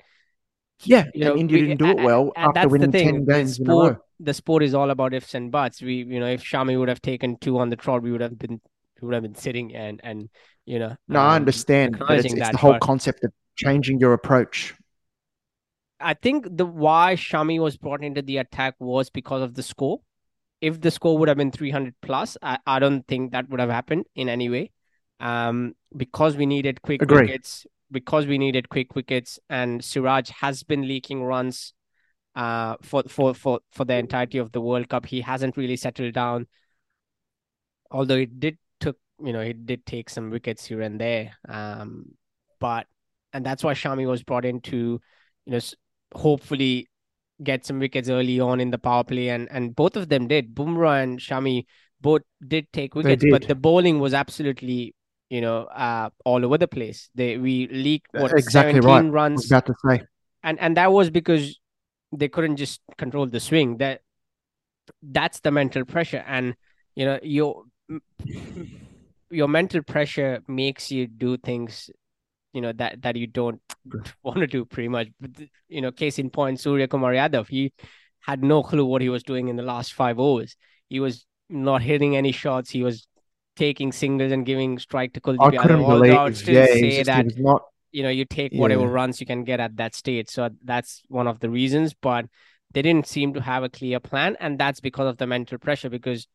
yeah, 0.86 1.04
you 1.14 1.24
know, 1.24 1.36
India 1.36 1.60
we, 1.60 1.66
didn't 1.68 1.78
do 1.78 1.86
it 1.86 2.02
well 2.02 2.32
and, 2.36 2.56
after 2.56 2.68
winning 2.68 2.92
ten 2.92 3.24
games 3.24 3.54
sport, 3.54 3.68
in 3.68 3.70
a 3.70 3.74
row. 3.74 3.96
The 4.20 4.34
sport 4.34 4.62
is 4.62 4.74
all 4.74 4.90
about 4.90 5.14
ifs 5.14 5.34
and 5.34 5.50
buts. 5.50 5.82
We, 5.82 5.96
you 6.04 6.20
know, 6.20 6.26
if 6.26 6.42
Shami 6.42 6.78
would 6.78 6.88
have 6.88 7.02
taken 7.02 7.36
two 7.38 7.58
on 7.58 7.70
the 7.70 7.76
trot, 7.76 8.02
we 8.02 8.12
would 8.12 8.20
have 8.20 8.38
been, 8.38 8.60
we 9.00 9.06
would 9.06 9.14
have 9.14 9.22
been 9.22 9.34
sitting 9.34 9.74
and 9.74 10.00
and 10.02 10.28
you 10.64 10.78
know. 10.78 10.96
No, 11.08 11.20
um, 11.20 11.26
I 11.26 11.36
understand, 11.36 11.98
but 11.98 12.24
it's, 12.24 12.32
it's 12.32 12.50
the 12.50 12.56
whole 12.56 12.78
concept 12.78 13.24
of 13.24 13.32
changing 13.56 13.98
your 13.98 14.12
approach. 14.12 14.74
I 16.00 16.14
think 16.14 16.46
the 16.50 16.66
why 16.66 17.14
Shami 17.16 17.60
was 17.60 17.76
brought 17.76 18.02
into 18.02 18.22
the 18.22 18.38
attack 18.38 18.74
was 18.78 19.08
because 19.08 19.42
of 19.42 19.54
the 19.54 19.62
score. 19.62 20.00
If 20.60 20.80
the 20.80 20.90
score 20.90 21.18
would 21.18 21.28
have 21.28 21.36
been 21.36 21.50
300 21.50 21.94
plus, 22.02 22.36
I, 22.42 22.58
I 22.66 22.78
don't 22.78 23.06
think 23.06 23.32
that 23.32 23.48
would 23.48 23.60
have 23.60 23.70
happened 23.70 24.06
in 24.14 24.28
any 24.28 24.48
way. 24.48 24.70
Um, 25.22 25.74
because 25.96 26.36
we 26.36 26.46
needed 26.46 26.82
quick 26.82 27.00
Agree. 27.00 27.22
wickets, 27.22 27.64
because 27.92 28.26
we 28.26 28.38
needed 28.38 28.68
quick 28.68 28.96
wickets, 28.96 29.38
and 29.48 29.82
Siraj 29.82 30.30
has 30.30 30.64
been 30.64 30.82
leaking 30.88 31.22
runs 31.22 31.72
uh, 32.34 32.76
for 32.82 33.04
for 33.08 33.32
for 33.32 33.60
for 33.70 33.84
the 33.84 33.94
entirety 33.94 34.38
of 34.38 34.52
the 34.52 34.60
World 34.60 34.88
Cup. 34.88 35.06
He 35.06 35.20
hasn't 35.20 35.56
really 35.56 35.76
settled 35.76 36.14
down, 36.14 36.48
although 37.90 38.16
it 38.16 38.40
did 38.40 38.58
took 38.80 38.96
you 39.22 39.32
know 39.32 39.40
it 39.40 39.64
did 39.64 39.86
take 39.86 40.10
some 40.10 40.30
wickets 40.30 40.64
here 40.64 40.80
and 40.80 41.00
there. 41.00 41.36
Um, 41.48 42.16
but 42.58 42.86
and 43.32 43.46
that's 43.46 43.62
why 43.62 43.74
Shami 43.74 44.06
was 44.06 44.24
brought 44.24 44.44
in 44.44 44.60
to 44.62 45.00
you 45.46 45.52
know 45.52 45.60
hopefully 46.14 46.88
get 47.42 47.64
some 47.64 47.78
wickets 47.78 48.08
early 48.08 48.40
on 48.40 48.60
in 48.60 48.70
the 48.70 48.78
power 48.78 49.04
play, 49.04 49.28
and 49.28 49.48
and 49.52 49.76
both 49.76 49.96
of 49.96 50.08
them 50.08 50.26
did. 50.26 50.54
Bumrah 50.54 51.02
and 51.02 51.20
Shami 51.20 51.66
both 52.00 52.22
did 52.46 52.66
take 52.72 52.96
wickets, 52.96 53.24
but 53.30 53.46
the 53.46 53.54
bowling 53.54 54.00
was 54.00 54.14
absolutely 54.14 54.94
you 55.32 55.40
know, 55.40 55.62
uh, 55.64 56.10
all 56.26 56.44
over 56.44 56.58
the 56.58 56.68
place. 56.68 57.08
They 57.14 57.38
we 57.38 57.66
leaked 57.68 58.08
what 58.12 58.32
exactly 58.32 58.82
17 58.82 58.84
right. 58.84 59.10
runs. 59.10 59.46
about 59.46 59.64
to 59.64 59.74
say, 59.82 60.02
and 60.42 60.60
and 60.60 60.76
that 60.76 60.92
was 60.92 61.08
because 61.08 61.58
they 62.12 62.28
couldn't 62.28 62.58
just 62.58 62.82
control 62.98 63.26
the 63.26 63.40
swing. 63.40 63.78
That 63.78 64.02
that's 65.02 65.40
the 65.40 65.50
mental 65.50 65.86
pressure, 65.86 66.22
and 66.26 66.54
you 66.94 67.06
know 67.06 67.18
your 67.22 67.64
your 69.30 69.48
mental 69.48 69.82
pressure 69.82 70.42
makes 70.48 70.90
you 70.90 71.06
do 71.06 71.38
things, 71.38 71.88
you 72.52 72.60
know 72.60 72.72
that 72.74 73.00
that 73.00 73.16
you 73.16 73.26
don't 73.26 73.62
want 74.22 74.40
to 74.40 74.46
do. 74.46 74.66
Pretty 74.66 74.88
much, 74.88 75.08
but, 75.18 75.30
you 75.66 75.80
know, 75.80 75.92
case 75.92 76.18
in 76.18 76.28
point, 76.28 76.58
Suryakumar 76.58 77.16
Yadav, 77.16 77.48
he 77.48 77.72
had 78.20 78.44
no 78.44 78.62
clue 78.62 78.84
what 78.84 79.00
he 79.00 79.08
was 79.08 79.22
doing 79.22 79.48
in 79.48 79.56
the 79.56 79.62
last 79.62 79.94
five 79.94 80.18
overs. 80.18 80.56
He 80.90 81.00
was 81.00 81.24
not 81.48 81.80
hitting 81.80 82.16
any 82.16 82.32
shots. 82.32 82.68
He 82.68 82.82
was 82.82 83.08
taking 83.56 83.92
singles 83.92 84.32
and 84.32 84.46
giving 84.46 84.78
strike 84.78 85.12
to 85.14 85.20
Kuldeep 85.20 85.58
I 85.58 85.62
couldn't 85.62 85.84
believe. 85.84 86.12
I 86.12 86.24
would 86.24 86.36
still 86.36 86.54
yeah, 86.54 86.66
say 86.66 86.90
just, 86.98 87.06
that 87.06 87.38
not. 87.38 87.62
You 87.90 88.02
know, 88.02 88.08
you 88.08 88.24
take 88.24 88.52
whatever 88.52 88.82
Yeah. 88.82 88.88
runs 88.88 89.20
you 89.20 89.26
can 89.26 89.44
get 89.44 89.60
at 89.60 89.76
that 89.76 89.94
stage. 89.94 90.30
So 90.30 90.48
that's 90.64 91.02
one 91.08 91.26
of 91.26 91.40
the 91.40 91.50
reasons. 91.50 91.94
But 91.94 92.26
they 92.72 92.80
didn't 92.80 93.06
seem 93.06 93.34
to 93.34 93.40
have 93.42 93.62
a 93.62 93.68
clear 93.68 94.00
plan, 94.00 94.36
and 94.40 94.58
that's 94.58 94.80
because 94.80 95.08
of 95.08 95.18
the 95.18 95.26
mental 95.26 95.58
pressure. 95.58 95.90
Because 95.90 96.26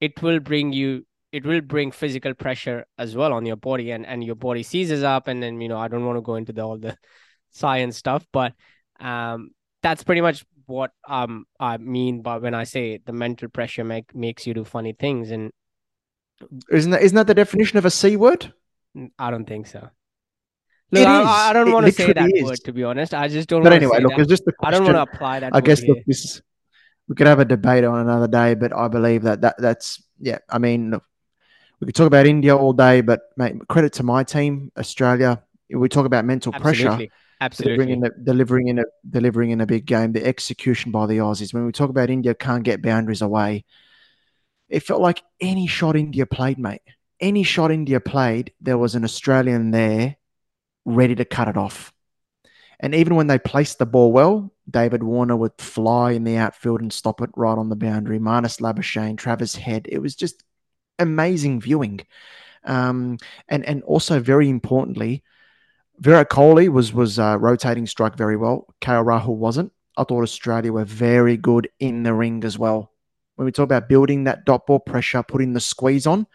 it 0.00 0.22
will 0.22 0.38
bring 0.38 0.72
you, 0.72 1.04
it 1.32 1.44
will 1.44 1.60
bring 1.60 1.90
physical 1.90 2.34
pressure 2.34 2.86
as 2.96 3.16
well 3.16 3.32
on 3.32 3.44
your 3.44 3.56
body, 3.56 3.90
and 3.90 4.06
and 4.06 4.22
your 4.22 4.36
body 4.36 4.62
seizes 4.62 5.02
up. 5.02 5.26
And 5.26 5.42
then 5.42 5.60
you 5.60 5.68
know, 5.68 5.78
I 5.78 5.88
don't 5.88 6.04
want 6.06 6.16
to 6.18 6.22
go 6.22 6.36
into 6.36 6.52
the, 6.52 6.62
all 6.62 6.78
the 6.78 6.96
science 7.50 7.96
stuff, 7.96 8.24
but 8.32 8.52
um, 9.00 9.50
that's 9.82 10.04
pretty 10.04 10.20
much 10.20 10.44
what 10.66 10.92
um 11.08 11.46
I 11.58 11.78
mean 11.78 12.22
by 12.22 12.38
when 12.38 12.54
I 12.54 12.62
say 12.62 13.00
the 13.04 13.12
mental 13.12 13.48
pressure 13.48 13.82
make 13.82 14.14
makes 14.14 14.46
you 14.46 14.54
do 14.54 14.64
funny 14.64 14.92
things, 14.92 15.32
and 15.32 15.50
Isn't 16.70 16.90
that 16.92 17.02
isn't 17.02 17.16
that 17.16 17.26
the 17.26 17.34
definition 17.34 17.78
of 17.78 17.84
a 17.84 17.90
c 17.90 18.16
word? 18.16 18.52
I 19.18 19.30
don't 19.30 19.46
think 19.46 19.66
so. 19.66 19.90
Look, 20.92 21.02
It 21.02 21.06
I. 21.06 21.50
I 21.50 21.52
don't 21.52 21.72
want 21.72 21.86
to 21.86 21.92
say 21.92 22.12
that 22.12 22.30
word 22.42 22.58
to 22.64 22.72
be 22.72 22.84
honest. 22.84 23.14
I 23.14 23.28
just 23.28 23.48
don't. 23.48 23.62
But 23.62 23.72
anyway, 23.72 24.00
look, 24.00 24.12
that. 24.12 24.20
it's 24.20 24.28
just 24.28 24.46
a 24.46 24.52
I 24.62 24.70
don't 24.70 24.84
want 24.84 24.96
to 24.96 25.02
apply 25.02 25.40
that. 25.40 25.54
I 25.54 25.60
guess 25.60 25.82
look, 25.82 25.98
this 26.06 26.24
is 26.24 26.42
we 27.08 27.16
could 27.16 27.26
have 27.26 27.40
a 27.40 27.44
debate 27.44 27.84
on 27.84 27.98
another 27.98 28.28
day, 28.28 28.54
but 28.54 28.72
I 28.72 28.86
believe 28.88 29.22
that, 29.22 29.40
that 29.40 29.56
that's 29.58 30.02
yeah. 30.20 30.38
I 30.48 30.58
mean, 30.58 30.92
look, 30.92 31.04
we 31.80 31.86
could 31.86 31.94
talk 31.96 32.06
about 32.06 32.26
India 32.26 32.56
all 32.56 32.72
day, 32.72 33.00
but 33.00 33.22
mate, 33.36 33.56
credit 33.68 33.94
to 33.94 34.04
my 34.04 34.22
team, 34.22 34.70
Australia. 34.78 35.42
We 35.68 35.88
talk 35.88 36.06
about 36.06 36.24
mental 36.24 36.54
Absolutely. 36.54 36.84
pressure. 36.84 37.12
Absolutely. 37.40 37.76
Delivering 37.76 37.98
in, 37.98 38.04
a, 38.04 38.24
delivering 38.24 38.68
in 38.68 38.78
a 38.78 38.84
delivering 39.08 39.50
in 39.50 39.60
a 39.60 39.66
big 39.66 39.86
game, 39.86 40.12
the 40.12 40.24
execution 40.24 40.92
by 40.92 41.06
the 41.06 41.18
Aussies. 41.18 41.54
When 41.54 41.66
we 41.66 41.72
talk 41.72 41.90
about 41.90 42.10
India 42.10 42.34
can't 42.34 42.62
get 42.62 42.82
boundaries 42.82 43.22
away, 43.22 43.64
it 44.70 44.84
felt 44.84 45.00
like 45.00 45.22
any 45.40 45.66
shot 45.66 45.96
India 45.96 46.26
played, 46.26 46.58
mate. 46.58 46.82
Any 47.20 47.42
shot 47.42 47.70
India 47.70 48.00
played, 48.00 48.52
there 48.60 48.78
was 48.78 48.94
an 48.94 49.04
Australian 49.04 49.72
there 49.72 50.16
ready 50.84 51.14
to 51.16 51.24
cut 51.24 51.48
it 51.48 51.56
off. 51.56 51.92
And 52.78 52.94
even 52.94 53.14
when 53.14 53.26
they 53.26 53.38
placed 53.38 53.78
the 53.78 53.84
ball 53.84 54.10
well, 54.10 54.50
David 54.70 55.02
Warner 55.02 55.36
would 55.36 55.52
fly 55.58 56.12
in 56.12 56.24
the 56.24 56.38
outfield 56.38 56.80
and 56.80 56.92
stop 56.92 57.20
it 57.20 57.30
right 57.36 57.58
on 57.58 57.68
the 57.68 57.76
boundary. 57.76 58.18
Marnus 58.18 58.60
Labuschagne, 58.60 59.18
Travis 59.18 59.54
Head. 59.54 59.86
It 59.90 59.98
was 59.98 60.14
just 60.14 60.42
amazing 60.98 61.60
viewing. 61.60 62.00
Um, 62.64 63.18
and 63.48 63.64
and 63.64 63.82
also 63.82 64.20
very 64.20 64.48
importantly, 64.48 65.24
Virat 65.98 66.30
Kohli 66.30 66.68
was 66.68 66.92
was 66.92 67.18
uh, 67.18 67.36
rotating 67.38 67.86
strike 67.86 68.16
very 68.16 68.36
well. 68.36 68.66
KL 68.80 69.04
Rahul 69.04 69.36
wasn't. 69.36 69.72
I 69.96 70.04
thought 70.04 70.22
Australia 70.22 70.72
were 70.72 70.84
very 70.84 71.36
good 71.36 71.68
in 71.78 72.02
the 72.02 72.14
ring 72.14 72.44
as 72.44 72.58
well. 72.58 72.89
When 73.40 73.46
we 73.46 73.52
talk 73.52 73.64
about 73.64 73.88
building 73.88 74.24
that 74.24 74.44
dot 74.44 74.66
ball 74.66 74.80
pressure, 74.80 75.22
putting 75.22 75.54
the 75.54 75.60
squeeze 75.60 76.06
on, 76.06 76.26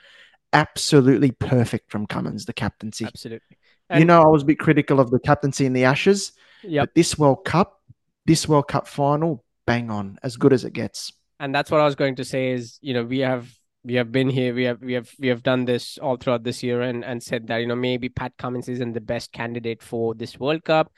absolutely 0.54 1.30
perfect 1.30 1.92
from 1.92 2.08
Cummins, 2.08 2.46
the 2.46 2.54
captaincy. 2.54 3.06
Absolutely. 3.06 3.58
And 3.92 4.00
you 4.00 4.06
know, 4.06 4.24
I 4.24 4.26
was 4.26 4.42
a 4.42 4.46
bit 4.46 4.58
critical 4.58 5.00
of 5.00 5.12
the 5.12 5.20
captaincy 5.20 5.68
in 5.68 5.74
the 5.74 5.84
Ashes. 5.84 6.32
Yep. 6.64 6.82
But 6.82 6.96
this 6.96 7.16
World 7.16 7.46
Cup, 7.46 7.80
this 8.26 8.48
World 8.48 8.68
Cup 8.70 8.88
final, 8.88 9.46
bang 9.68 9.92
on, 9.92 10.18
as 10.24 10.36
good 10.36 10.52
as 10.52 10.66
it 10.66 10.74
gets. 10.74 11.14
And 11.40 11.54
that's 11.54 11.70
what 11.70 11.80
I 11.80 11.86
was 11.86 11.94
going 11.94 12.16
to 12.16 12.26
say 12.26 12.54
is, 12.54 12.80
you 12.82 12.96
know, 12.96 13.04
we 13.04 13.20
have 13.20 13.54
we 13.84 13.94
have 13.94 14.12
been 14.12 14.32
here, 14.32 14.56
we 14.56 14.64
have 14.64 14.82
we 14.82 14.94
have 14.94 15.12
we 15.20 15.28
have 15.28 15.44
done 15.44 15.66
this 15.66 16.00
all 16.00 16.18
throughout 16.18 16.44
this 16.44 16.64
year 16.64 16.82
and 16.82 17.06
and 17.06 17.22
said 17.22 17.46
that, 17.50 17.58
you 17.58 17.68
know, 17.68 17.76
maybe 17.76 18.10
Pat 18.10 18.34
Cummins 18.40 18.68
isn't 18.68 18.94
the 18.94 19.00
best 19.00 19.32
candidate 19.32 19.84
for 19.84 20.16
this 20.16 20.40
World 20.40 20.64
Cup. 20.64 20.92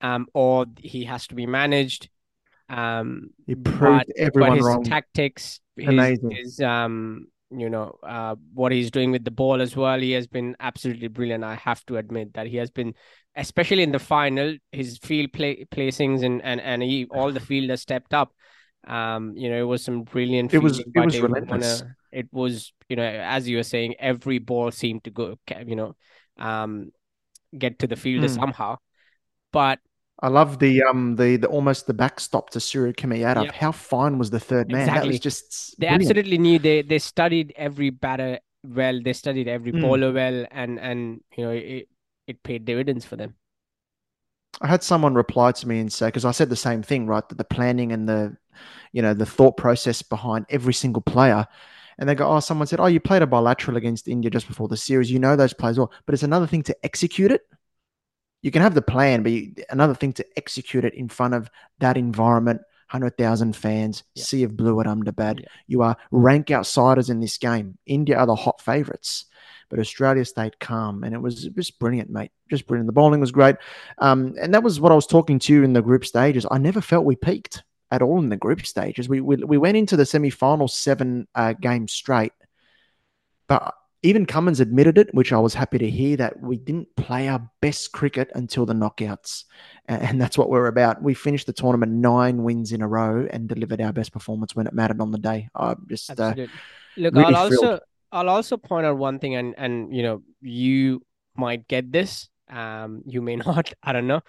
Um, 0.00 0.28
or 0.32 0.64
he 0.78 1.04
has 1.04 1.26
to 1.26 1.34
be 1.34 1.44
managed. 1.44 2.08
Um, 2.72 3.30
he 3.46 3.54
proved 3.54 4.06
but, 4.06 4.16
everyone 4.16 4.50
but 4.50 4.56
his 4.56 4.66
wrong. 4.66 4.84
tactics, 4.84 5.60
his, 5.76 5.88
Amazing. 5.88 6.30
his 6.30 6.60
um 6.60 7.26
you 7.50 7.68
know 7.68 7.98
uh, 8.02 8.34
what 8.54 8.72
he's 8.72 8.90
doing 8.90 9.10
with 9.10 9.24
the 9.24 9.30
ball 9.30 9.60
as 9.60 9.76
well 9.76 10.00
he 10.00 10.12
has 10.12 10.26
been 10.26 10.56
absolutely 10.58 11.08
brilliant 11.08 11.44
i 11.44 11.54
have 11.54 11.84
to 11.84 11.98
admit 11.98 12.32
that 12.32 12.46
he 12.46 12.56
has 12.56 12.70
been 12.70 12.94
especially 13.36 13.82
in 13.82 13.92
the 13.92 13.98
final 13.98 14.56
his 14.80 14.96
field 15.02 15.30
play 15.34 15.66
placings 15.70 16.24
and 16.24 16.40
and 16.42 16.62
and 16.62 16.82
he 16.82 17.04
all 17.10 17.30
the 17.30 17.40
fielders 17.40 17.82
stepped 17.82 18.14
up 18.14 18.32
um 18.86 19.34
you 19.36 19.50
know 19.50 19.58
it 19.58 19.68
was 19.74 19.84
some 19.84 20.02
brilliant 20.02 20.54
It 20.54 20.60
was- 20.60 20.78
it 20.80 20.86
was 20.98 21.20
relentless. 21.20 21.82
Warner. 21.82 21.96
it 22.10 22.28
was 22.32 22.72
you 22.88 22.96
know 22.96 23.04
as 23.04 23.46
you 23.46 23.58
were 23.58 23.62
saying 23.74 23.96
every 23.98 24.38
ball 24.38 24.70
seemed 24.70 25.04
to 25.04 25.10
go 25.10 25.36
you 25.66 25.76
know 25.76 25.94
um 26.38 26.90
get 27.64 27.78
to 27.80 27.86
the 27.86 27.96
fielder 27.96 28.28
Mm. 28.28 28.34
somehow 28.40 28.76
but 29.52 29.78
I 30.22 30.28
love 30.28 30.58
the 30.60 30.82
um 30.84 31.16
the, 31.16 31.36
the 31.36 31.48
almost 31.48 31.86
the 31.86 31.94
backstop 31.94 32.50
to 32.50 32.60
Surya 32.60 32.92
Yadav. 32.94 33.44
Yep. 33.44 33.54
How 33.54 33.72
fine 33.72 34.18
was 34.18 34.30
the 34.30 34.38
third 34.40 34.70
man? 34.70 34.86
That 34.86 35.06
was 35.06 35.16
Exactly. 35.16 35.18
just 35.18 35.78
they 35.78 35.86
brilliant. 35.88 36.04
absolutely 36.04 36.38
knew 36.38 36.58
they 36.58 36.82
they 36.82 36.98
studied 36.98 37.52
every 37.56 37.90
batter 37.90 38.38
well 38.64 39.00
they 39.02 39.12
studied 39.12 39.48
every 39.48 39.72
Mm. 39.72 39.82
bowler 39.82 40.12
well 40.12 40.46
and 40.52 40.78
and 40.78 41.20
you 41.36 41.44
know 41.44 41.50
it 41.50 41.88
it 42.28 42.42
paid 42.44 42.64
dividends 42.64 43.04
for 43.04 43.16
them 43.16 43.34
I 44.60 44.68
had 44.68 44.82
someone 44.82 45.14
reply 45.14 45.52
to 45.52 45.68
me 45.68 45.80
and 45.80 45.92
say 45.92 46.06
because 46.08 46.24
I 46.24 46.30
said 46.30 46.48
the 46.50 46.56
same 46.56 46.82
thing, 46.82 47.06
right? 47.06 47.26
That 47.28 47.38
the 47.38 47.44
planning 47.44 47.90
and 47.92 48.08
the 48.08 48.36
you 48.92 49.02
know 49.02 49.14
the 49.14 49.26
thought 49.26 49.56
process 49.56 50.02
behind 50.02 50.46
every 50.50 50.74
single 50.74 51.02
player. 51.02 51.46
And 51.98 52.08
they 52.08 52.14
go, 52.14 52.26
oh, 52.26 52.40
someone 52.40 52.66
said, 52.66 52.80
oh, 52.80 52.86
you 52.86 53.00
played 53.00 53.22
a 53.22 53.26
bilateral 53.26 53.76
against 53.76 54.08
India 54.08 54.30
just 54.30 54.48
before 54.48 54.66
the 54.66 54.78
series. 54.78 55.10
You 55.10 55.18
know 55.18 55.36
those 55.36 55.52
players 55.52 55.78
well, 55.78 55.92
but 56.06 56.14
it's 56.14 56.22
another 56.22 56.46
thing 56.46 56.62
to 56.64 56.76
execute 56.84 57.30
it. 57.30 57.42
You 58.42 58.50
can 58.50 58.62
have 58.62 58.74
the 58.74 58.82
plan, 58.82 59.22
but 59.22 59.32
you, 59.32 59.54
another 59.70 59.94
thing 59.94 60.12
to 60.14 60.26
execute 60.36 60.84
it 60.84 60.94
in 60.94 61.08
front 61.08 61.34
of 61.34 61.50
that 61.78 61.96
environment, 61.96 62.60
hundred 62.88 63.16
thousand 63.16 63.54
fans, 63.56 64.02
Yeah. 64.14 64.24
sea 64.24 64.42
of 64.42 64.56
blue 64.56 64.80
at 64.80 64.86
Ahmedabad. 64.86 65.40
Yeah. 65.40 65.46
You 65.68 65.82
are 65.82 65.96
rank 66.10 66.50
outsiders 66.50 67.08
in 67.08 67.20
this 67.20 67.38
game. 67.38 67.78
India 67.86 68.18
are 68.18 68.26
the 68.26 68.34
hot 68.34 68.60
favourites, 68.60 69.26
but 69.70 69.78
Australia 69.78 70.24
stayed 70.24 70.58
calm, 70.60 71.04
and 71.04 71.14
it 71.14 71.22
was 71.22 71.44
just 71.44 71.78
brilliant, 71.78 72.10
mate. 72.10 72.32
Just 72.50 72.66
brilliant. 72.66 72.86
The 72.88 72.92
bowling 72.92 73.20
was 73.20 73.32
great, 73.32 73.56
um, 73.98 74.34
and 74.40 74.52
that 74.52 74.62
was 74.64 74.80
what 74.80 74.92
I 74.92 74.96
was 74.96 75.06
talking 75.06 75.38
to 75.38 75.52
you 75.52 75.62
in 75.62 75.72
the 75.72 75.80
group 75.82 76.04
stages. 76.04 76.44
I 76.50 76.58
never 76.58 76.80
felt 76.80 77.04
we 77.04 77.16
peaked 77.16 77.62
at 77.92 78.02
all 78.02 78.18
in 78.18 78.28
the 78.28 78.36
group 78.36 78.66
stages. 78.66 79.08
We 79.08 79.20
we, 79.20 79.36
we 79.36 79.56
went 79.58 79.76
into 79.76 79.96
the 79.96 80.04
semi 80.04 80.30
final 80.30 80.66
seven 80.66 81.28
uh, 81.34 81.52
games 81.54 81.92
straight, 81.92 82.32
but 83.46 83.74
even 84.02 84.26
Cummins 84.26 84.58
admitted 84.58 84.98
it, 84.98 85.14
which 85.14 85.32
I 85.32 85.38
was 85.38 85.54
happy 85.54 85.78
to 85.78 85.88
hear 85.88 86.16
that 86.16 86.40
we 86.40 86.56
didn't 86.56 86.94
play 86.96 87.28
our 87.28 87.48
best 87.60 87.92
cricket 87.92 88.30
until 88.34 88.66
the 88.66 88.72
knockouts, 88.72 89.44
and, 89.86 90.20
that's 90.20 90.36
what 90.36 90.50
we're 90.50 90.66
about. 90.66 91.02
We 91.02 91.14
finished 91.14 91.46
the 91.46 91.52
tournament 91.52 91.92
nine 91.92 92.42
wins 92.42 92.72
in 92.72 92.82
a 92.82 92.88
row 92.88 93.26
and 93.30 93.48
delivered 93.48 93.80
our 93.80 93.92
best 93.92 94.12
performance 94.12 94.56
when 94.56 94.66
it 94.66 94.72
mattered 94.72 95.00
on 95.00 95.12
the 95.12 95.18
day. 95.18 95.48
I 95.54 95.74
just 95.88 96.18
uh, 96.18 96.34
Look, 96.96 97.14
really 97.14 97.34
I'll 97.34 97.48
thrilled. 97.48 97.64
also 97.64 97.80
I'll 98.10 98.28
also 98.28 98.56
point 98.56 98.86
out 98.86 98.98
one 98.98 99.18
thing, 99.18 99.36
and 99.36 99.54
and 99.56 99.94
you 99.94 100.02
know 100.02 100.22
you 100.40 101.02
might 101.36 101.68
get 101.68 101.92
this, 101.92 102.28
um, 102.50 103.02
you 103.06 103.22
may 103.22 103.36
not, 103.46 103.72
I 103.82 103.92
don't 103.92 104.06
know, 104.06 104.20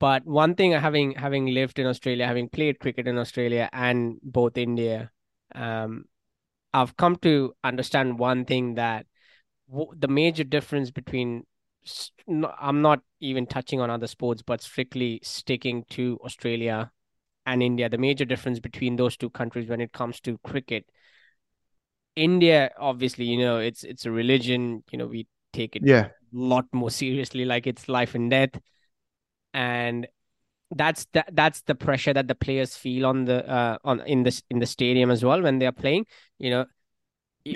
but 0.00 0.26
one 0.26 0.54
thing 0.54 0.72
having 0.72 1.12
having 1.12 1.46
lived 1.46 1.78
in 1.78 1.86
Australia, 1.86 2.26
having 2.26 2.48
played 2.48 2.80
cricket 2.80 3.06
in 3.06 3.18
Australia 3.18 3.68
and 3.72 4.16
both 4.22 4.56
India, 4.58 5.10
um, 5.54 6.04
I've 6.72 6.96
come 6.96 7.16
to 7.16 7.54
understand 7.64 8.18
one 8.18 8.44
thing 8.44 8.74
that 8.74 9.06
the 9.96 10.08
major 10.08 10.44
difference 10.44 10.90
between 10.90 11.44
I'm 12.58 12.82
not 12.82 13.00
even 13.20 13.46
touching 13.46 13.80
on 13.80 13.90
other 13.90 14.06
sports, 14.06 14.42
but 14.42 14.60
strictly 14.60 15.20
sticking 15.22 15.84
to 15.90 16.18
Australia 16.24 16.90
and 17.46 17.62
India. 17.62 17.88
The 17.88 17.98
major 17.98 18.24
difference 18.24 18.60
between 18.60 18.96
those 18.96 19.16
two 19.16 19.30
countries 19.30 19.68
when 19.68 19.80
it 19.80 19.92
comes 19.92 20.20
to 20.20 20.38
cricket 20.38 20.84
India, 22.16 22.70
obviously, 22.78 23.24
you 23.24 23.38
know, 23.38 23.58
it's 23.58 23.84
it's 23.84 24.04
a 24.04 24.10
religion. 24.10 24.82
You 24.90 24.98
know, 24.98 25.06
we 25.06 25.26
take 25.52 25.76
it 25.76 25.82
yeah, 25.82 26.06
a 26.06 26.10
lot 26.32 26.66
more 26.72 26.90
seriously, 26.90 27.44
like 27.44 27.66
it's 27.66 27.88
life 27.88 28.14
and 28.14 28.30
death, 28.30 28.50
and 29.54 30.06
that's 30.72 31.06
the, 31.12 31.24
that's 31.32 31.62
the 31.62 31.74
pressure 31.74 32.12
that 32.12 32.28
the 32.28 32.34
players 32.34 32.76
feel 32.76 33.06
on 33.06 33.24
the 33.24 33.48
uh 33.48 33.78
on 33.84 34.00
in 34.02 34.22
this 34.22 34.42
in 34.50 34.58
the 34.58 34.66
stadium 34.66 35.10
as 35.10 35.24
well 35.24 35.40
when 35.42 35.58
they 35.58 35.66
are 35.66 35.72
playing. 35.72 36.06
You 36.38 36.50
know, 36.50 36.66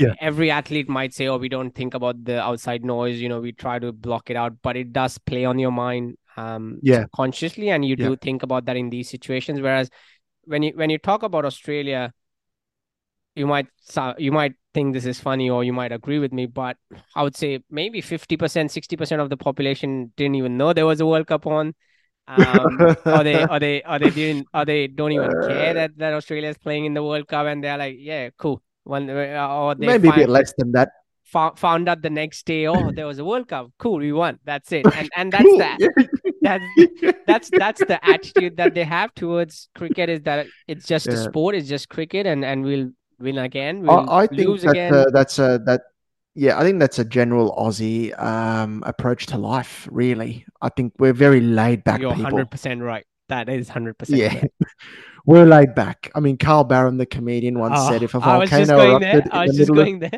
Yeah. 0.00 0.14
every 0.20 0.50
athlete 0.50 0.88
might 0.88 1.14
say, 1.14 1.26
"Oh, 1.26 1.36
we 1.38 1.48
don't 1.48 1.74
think 1.74 1.94
about 1.94 2.24
the 2.24 2.40
outside 2.40 2.84
noise. 2.84 3.20
You 3.20 3.28
know, 3.28 3.40
we 3.40 3.52
try 3.52 3.78
to 3.78 3.92
block 3.92 4.30
it 4.30 4.36
out," 4.36 4.54
but 4.62 4.76
it 4.76 4.92
does 4.92 5.18
play 5.18 5.44
on 5.44 5.58
your 5.58 5.72
mind, 5.72 6.16
um, 6.36 6.80
Yeah. 6.82 7.06
consciously, 7.14 7.70
and 7.70 7.84
you 7.84 7.96
Yeah. 7.96 8.06
do 8.08 8.16
think 8.16 8.42
about 8.42 8.66
that 8.66 8.76
in 8.76 8.90
these 8.90 9.08
situations. 9.08 9.60
Whereas 9.60 9.90
when 10.44 10.62
you 10.62 10.72
when 10.74 10.90
you 10.90 10.98
talk 10.98 11.22
about 11.22 11.44
Australia 11.44 12.12
you 13.34 13.46
might 13.46 13.66
you 14.18 14.32
might 14.32 14.54
think 14.72 14.94
this 14.94 15.04
is 15.06 15.20
funny 15.20 15.50
or 15.50 15.64
you 15.64 15.72
might 15.72 15.92
agree 15.92 16.18
with 16.18 16.32
me 16.32 16.46
but 16.46 16.76
i 17.14 17.22
would 17.22 17.36
say 17.36 17.58
maybe 17.70 18.00
50% 18.00 18.70
60% 18.70 19.20
of 19.20 19.30
the 19.30 19.36
population 19.36 20.12
didn't 20.16 20.36
even 20.36 20.56
know 20.56 20.72
there 20.72 20.86
was 20.86 21.00
a 21.00 21.06
world 21.06 21.26
cup 21.26 21.46
on 21.46 21.74
um 22.28 22.88
or 23.08 23.24
they 23.24 23.44
or 23.46 23.58
they 23.60 23.82
or 23.82 23.98
they 23.98 24.10
didn't 24.10 24.48
or 24.54 24.64
they 24.64 24.86
don't 24.86 25.12
even 25.12 25.34
care 25.40 25.74
that 25.74 25.96
that 25.98 26.14
australia 26.14 26.48
is 26.48 26.58
playing 26.58 26.84
in 26.84 26.94
the 26.94 27.02
world 27.02 27.26
cup 27.28 27.46
and 27.46 27.62
they're 27.62 27.78
like 27.78 27.96
yeah 27.98 28.30
cool 28.38 28.62
one 28.84 29.08
uh, 29.10 29.48
or 29.48 29.74
they 29.74 29.86
maybe 29.86 30.08
a 30.08 30.12
bit 30.12 30.28
less 30.28 30.52
than 30.58 30.72
that. 30.72 30.90
fou- 31.24 31.54
found 31.56 31.88
out 31.88 32.02
the 32.02 32.10
next 32.10 32.46
day 32.46 32.66
oh 32.66 32.90
there 32.96 33.06
was 33.06 33.18
a 33.18 33.24
world 33.24 33.48
cup 33.48 33.70
cool 33.78 33.98
we 33.98 34.12
won 34.12 34.38
that's 34.44 34.70
it 34.72 34.84
and 34.94 35.10
and 35.16 35.32
that's 35.32 35.44
Cool. 35.44 35.58
that 35.58 35.78
that's 36.42 36.64
that's 37.26 37.50
that's 37.50 37.80
the 37.84 37.98
attitude 38.06 38.56
that 38.58 38.74
they 38.74 38.84
have 38.84 39.14
towards 39.14 39.68
cricket 39.74 40.08
is 40.10 40.22
that 40.22 40.46
it's 40.68 40.86
just 40.86 41.06
a 41.08 41.16
sport 41.16 41.54
it's 41.54 41.68
just 41.68 41.88
cricket 41.88 42.26
and 42.26 42.44
and 42.44 42.64
we'll 42.64 42.90
win 43.18 43.38
again 43.38 43.80
we'll 43.82 44.08
I, 44.10 44.22
I 44.22 44.26
think 44.26 44.60
that's 44.60 44.64
again 44.64 44.94
a, 44.94 45.04
that's 45.10 45.38
a 45.38 45.60
that 45.66 45.82
yeah, 46.36 46.58
I 46.58 46.64
think 46.64 46.80
that's 46.80 46.98
a 46.98 47.04
general 47.04 47.54
Aussie 47.56 48.10
um, 48.20 48.82
approach 48.84 49.26
to 49.26 49.38
life. 49.38 49.86
Really, 49.92 50.44
I 50.60 50.68
think 50.68 50.92
we're 50.98 51.12
very 51.12 51.40
laid 51.40 51.84
back 51.84 52.00
you're 52.00 52.12
100% 52.12 52.82
right 52.82 53.06
that 53.28 53.48
is 53.48 53.70
100% 53.70 53.94
Yeah, 54.08 54.34
right. 54.34 54.50
We're 55.26 55.46
laid 55.46 55.74
back. 55.74 56.10
I 56.14 56.20
mean, 56.20 56.36
Carl 56.36 56.64
Barron, 56.64 56.96
the 56.98 57.06
comedian, 57.06 57.58
once 57.58 57.74
Oh, 57.78 57.90
said, 57.90 58.02
"If 58.02 58.14
a 58.14 58.20
volcano 58.20 58.98
there 58.98 59.20
erupted 59.20 59.24
in 59.32 59.46
the 59.46 59.72
middle 59.72 60.04
of 60.04 60.12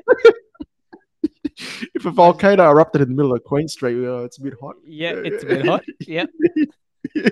if 1.95 2.05
a 2.05 2.11
volcano 2.11 2.71
erupted 2.71 3.03
in 3.03 3.09
the 3.09 3.15
middle 3.15 3.33
of 3.35 3.43
Queen 3.45 3.69
Street, 3.69 4.05
oh, 4.05 4.25
it's 4.25 4.39
a 4.39 4.43
bit 4.43 4.55
hot." 4.61 4.75
yeah 4.87 5.13
it's 5.13 5.43
a 5.43 5.47
bit 5.47 5.67
hot 5.67 5.85
yeah 6.01 6.27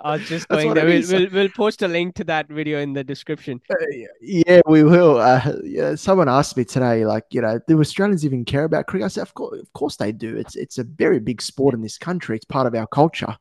i 0.00 0.12
was 0.16 0.28
just 0.28 0.48
going 0.48 0.72
there 0.72 0.86
we'll, 0.86 1.02
we'll, 1.08 1.28
we'll 1.30 1.48
post 1.50 1.82
a 1.82 1.88
link 1.88 2.14
to 2.14 2.24
that 2.24 2.48
video 2.48 2.78
in 2.78 2.92
the 2.92 3.02
description 3.02 3.60
Uh, 3.70 3.74
yeah, 4.20 4.60
we 4.66 4.84
will. 4.84 5.18
Uh, 5.18 5.52
yeah, 5.64 5.94
someone 5.96 6.28
asked 6.28 6.56
me 6.56 6.64
today, 6.64 7.04
like, 7.04 7.24
you 7.32 7.40
know, 7.40 7.58
do 7.66 7.80
Australians 7.80 8.24
even 8.24 8.44
care 8.44 8.64
about 8.64 8.86
cricket? 8.86 9.06
I 9.06 9.08
said, 9.08 9.22
of 9.22 9.34
course, 9.34 9.60
of 9.60 9.72
course 9.72 9.96
they 9.96 10.12
do. 10.12 10.36
It's 10.36 10.54
it's 10.54 10.78
a 10.78 10.84
very 10.84 11.18
big 11.18 11.42
sport 11.42 11.74
in 11.74 11.82
this 11.82 11.98
country. 11.98 12.36
It's 12.36 12.44
part 12.44 12.66
of 12.66 12.74
our 12.74 12.86
culture, 12.86 13.36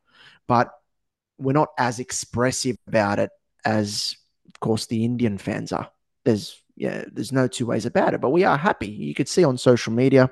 but 0.48 0.72
we're 1.38 1.54
not 1.54 1.70
as 1.78 2.00
expressive 2.00 2.78
about 2.88 3.20
it 3.20 3.30
as 3.66 4.16
of 4.58 4.60
course, 4.60 4.88
the 4.88 5.06
Indian 5.06 5.38
fans 5.38 5.72
are. 5.72 5.92
There's 6.26 6.62
yeah, 6.76 7.06
there's 7.12 7.32
no 7.32 7.48
two 7.48 7.68
ways 7.68 7.86
about 7.86 8.14
it. 8.16 8.22
But 8.22 8.32
we 8.32 8.44
are 8.44 8.58
happy. 8.58 8.88
You 8.88 9.14
could 9.14 9.28
see 9.28 9.44
on 9.44 9.58
social 9.58 9.94
media, 9.94 10.32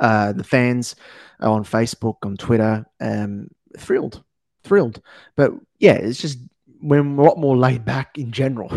uh, 0.00 0.32
the 0.32 0.42
fans 0.42 0.96
on 1.38 1.64
Facebook, 1.64 2.16
on 2.24 2.36
Twitter, 2.36 2.86
um, 3.00 3.48
thrilled, 3.76 4.24
thrilled. 4.64 5.00
But 5.36 5.52
yeah, 5.78 5.94
it's 5.94 6.20
just 6.20 6.38
we're 6.80 7.00
a 7.00 7.22
lot 7.22 7.38
more 7.38 7.56
laid 7.56 7.84
back 7.84 8.18
in 8.18 8.32
general. 8.32 8.70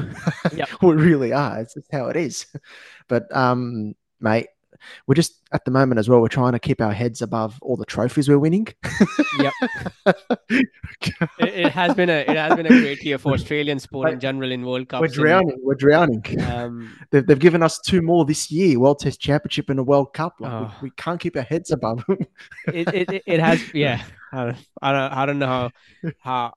Yep. 0.53 0.69
we 0.81 0.93
really 0.93 1.33
are. 1.33 1.59
It's 1.59 1.73
just 1.73 1.91
how 1.91 2.07
it 2.07 2.17
is. 2.17 2.45
But 3.07 3.35
um, 3.35 3.95
mate, 4.19 4.47
we're 5.07 5.15
just 5.15 5.41
at 5.51 5.65
the 5.65 5.71
moment 5.71 5.99
as 5.99 6.09
well. 6.09 6.21
We're 6.21 6.27
trying 6.27 6.53
to 6.53 6.59
keep 6.59 6.81
our 6.81 6.93
heads 6.93 7.21
above 7.21 7.57
all 7.61 7.75
the 7.77 7.85
trophies 7.85 8.27
we're 8.29 8.39
winning. 8.39 8.67
Yep. 9.39 9.53
it, 10.49 10.67
it 11.39 11.71
has 11.71 11.93
been 11.95 12.09
a 12.09 12.19
it 12.19 12.37
has 12.37 12.55
been 12.55 12.65
a 12.65 12.69
great 12.69 13.03
year 13.03 13.17
for 13.17 13.33
Australian 13.33 13.79
sport 13.79 14.11
in 14.11 14.19
general 14.19 14.51
in 14.51 14.65
World 14.65 14.89
Cup. 14.89 15.01
we're 15.01 15.05
and, 15.07 15.13
drowning. 15.15 15.57
We're 15.61 15.75
drowning. 15.75 16.23
um, 16.45 16.95
They've, 17.11 17.25
they've 17.25 17.39
given 17.39 17.63
us 17.63 17.79
two 17.85 18.01
more 18.01 18.25
this 18.25 18.51
year: 18.51 18.79
World 18.79 18.99
Test 18.99 19.19
Championship 19.19 19.69
and 19.69 19.79
a 19.79 19.83
World 19.83 20.13
Cup. 20.13 20.35
Like 20.39 20.51
Oh. 20.51 20.73
we, 20.81 20.87
we 20.89 20.91
can't 20.97 21.19
keep 21.19 21.35
our 21.35 21.43
heads 21.43 21.71
above. 21.71 22.03
them. 22.07 22.17
it, 22.73 22.87
it 22.93 23.23
it- 23.25 23.39
has 23.39 23.73
yeah 23.73 24.03
I 24.31 24.45
don't, 24.45 24.57
I 24.81 24.91
don't 24.91 25.11
I 25.13 25.25
don't 25.25 25.39
know 25.39 25.47
how 25.47 25.71
how 26.19 26.53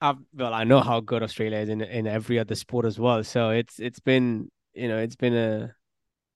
how 0.00 0.18
well 0.34 0.52
I 0.52 0.64
know 0.64 0.80
how 0.80 1.00
good 1.00 1.22
Australia 1.22 1.58
is 1.58 1.68
in 1.68 1.80
in 1.80 2.06
every 2.06 2.38
other 2.38 2.54
sport 2.54 2.84
as 2.86 2.98
well 2.98 3.22
so 3.24 3.50
it's 3.50 3.78
it's 3.78 4.00
been 4.00 4.50
you 4.74 4.88
know 4.88 4.98
it's 4.98 5.16
been 5.16 5.34
a 5.34 5.74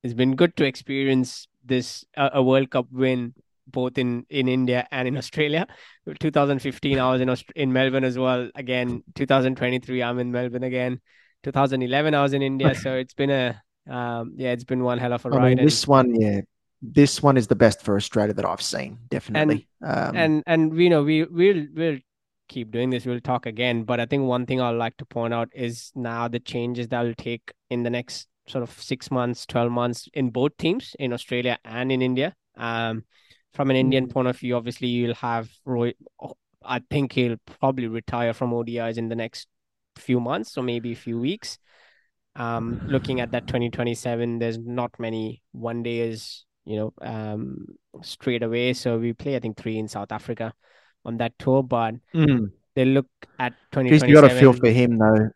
it's 0.07 0.15
been 0.23 0.37
good 0.37 0.57
to 0.57 0.65
experience 0.65 1.49
this 1.65 2.05
a, 2.17 2.31
a 2.35 2.43
World 2.43 2.71
Cup 2.71 2.87
win 2.93 3.35
both 3.67 3.99
in 3.99 4.25
in 4.31 4.49
India 4.49 4.87
and 4.91 5.09
in 5.09 5.17
Australia. 5.17 5.67
2015 6.21 6.99
I 6.99 7.11
was 7.13 7.21
in 7.21 7.29
Aust- 7.29 7.53
in 7.57 7.73
Melbourne 7.73 8.05
as 8.05 8.17
well. 8.17 8.49
Again 8.55 9.03
2023 9.15 10.03
I'm 10.03 10.19
in 10.19 10.31
Melbourne 10.33 10.63
again. 10.63 11.01
2011 11.43 12.15
I 12.15 12.23
was 12.23 12.33
in 12.33 12.43
India. 12.43 12.75
So 12.75 12.95
it's 12.95 13.15
been 13.15 13.31
a 13.31 13.63
um 13.89 14.35
yeah 14.37 14.53
it's 14.53 14.65
been 14.65 14.83
one 14.85 14.99
hell 14.99 15.13
of 15.13 15.25
a 15.27 15.29
I 15.29 15.37
ride. 15.37 15.43
Mean, 15.49 15.59
and- 15.59 15.67
this 15.67 15.87
one, 15.87 16.15
yeah, 16.21 16.41
this 16.83 17.23
one 17.23 17.37
is 17.37 17.47
the 17.49 17.57
best 17.57 17.83
for 17.83 17.97
Australia 17.97 18.35
that 18.35 18.45
I've 18.45 18.63
seen, 18.63 18.99
definitely. 19.09 19.69
um, 19.85 20.17
and 20.17 20.43
and 20.47 20.61
you 20.79 20.91
know 20.91 21.03
we 21.03 21.25
we'll 21.25 21.67
we'll 21.75 21.99
keep 22.49 22.71
doing 22.71 22.91
this. 22.91 23.07
We'll 23.07 23.27
talk 23.33 23.47
again. 23.47 23.83
But 23.91 23.99
i 23.99 24.07
think 24.07 24.23
one 24.25 24.47
thing 24.47 24.61
i'd 24.61 24.71
like 24.85 24.97
to 24.99 25.05
point 25.05 25.35
out 25.35 25.49
is 25.53 25.91
now 25.95 26.29
the 26.29 26.39
changes 26.39 26.89
that 26.89 27.03
will 27.03 27.15
take 27.15 27.53
in 27.71 27.83
the 27.83 27.91
next 27.91 28.29
sort 28.49 28.63
of 28.63 28.71
six 28.81 29.11
months 29.11 29.47
12 29.47 29.71
months 29.71 30.09
in 30.15 30.31
both 30.31 30.57
teams 30.57 30.95
in 30.99 31.13
australia 31.13 31.59
and 31.65 31.91
in 31.91 32.03
india 32.03 32.35
um 32.57 33.05
from 33.55 33.71
an 33.71 33.77
indian 33.77 34.07
Mm. 34.07 34.13
point 34.13 34.29
of 34.29 34.39
view 34.39 34.57
obviously 34.57 34.89
you'll 34.89 35.15
have 35.15 35.49
roy 35.65 35.93
i 36.65 36.81
think 36.91 37.13
he'll 37.13 37.37
probably 37.61 37.87
retire 37.89 38.33
from 38.33 38.53
odis 38.53 38.99
in 38.99 39.09
the 39.09 39.17
next 39.17 39.49
few 39.97 40.21
months 40.21 40.57
or 40.59 40.63
maybe 40.63 40.93
a 40.93 40.97
few 40.97 41.19
weeks 41.19 41.59
um 42.37 42.81
looking 42.87 43.21
at 43.21 43.33
that 43.33 43.47
2027 43.47 44.39
there's 44.39 44.59
not 44.59 44.91
many 44.99 45.43
one 45.53 45.83
days 45.83 46.45
you 46.65 46.77
know 46.77 46.93
um 47.01 47.67
straight 48.03 48.43
away 48.43 48.73
so 48.73 48.99
we 48.99 49.13
play 49.13 49.37
i 49.37 49.41
think 49.41 49.57
three 49.57 49.79
in 49.79 49.89
south 49.89 50.13
africa 50.13 50.53
on 51.05 51.17
that 51.17 51.33
tour 51.39 51.63
but 51.63 51.95
mm. 52.15 52.51
they 52.75 52.85
look 52.85 53.07
at 53.39 53.55
Geez, 53.73 54.03
you 54.03 54.15
got 54.15 54.29
2027 54.29 54.39
feel 54.39 54.53
for 54.53 54.69
him, 54.69 54.99
though. 54.99 55.31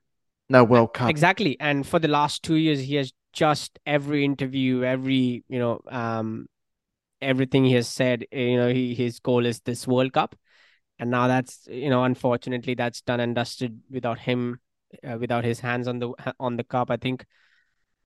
No 0.51 0.65
World 0.65 0.93
Cup. 0.93 1.09
exactly. 1.09 1.57
And 1.61 1.87
for 1.87 1.99
the 1.99 2.09
last 2.09 2.43
two 2.43 2.57
years 2.57 2.81
he 2.81 2.97
has 2.97 3.13
just 3.33 3.79
every 3.87 4.25
interview 4.25 4.83
every 4.83 5.45
you 5.49 5.59
know 5.61 5.81
um 5.89 6.49
everything 7.23 7.65
he 7.65 7.75
has 7.75 7.87
said 7.87 8.25
you 8.33 8.57
know 8.57 8.73
he, 8.73 8.93
his 8.93 9.21
goal 9.21 9.47
is 9.47 9.61
this 9.61 9.87
world 9.87 10.13
cup. 10.13 10.35
And 10.99 11.11
now 11.11 11.29
that's 11.29 11.67
you 11.71 11.89
know 11.89 12.05
unfortunately 12.05 12.75
that's 12.75 13.01
done 13.01 13.21
and 13.21 13.35
dusted 13.35 13.81
without 13.89 14.19
him 14.19 14.61
uh, 15.09 15.17
without 15.19 15.45
his 15.45 15.61
hands 15.61 15.87
on 15.89 16.01
the 16.01 16.13
on 16.39 16.57
the 16.57 16.65
cup. 16.65 16.91
I 16.91 16.97
think 16.97 17.25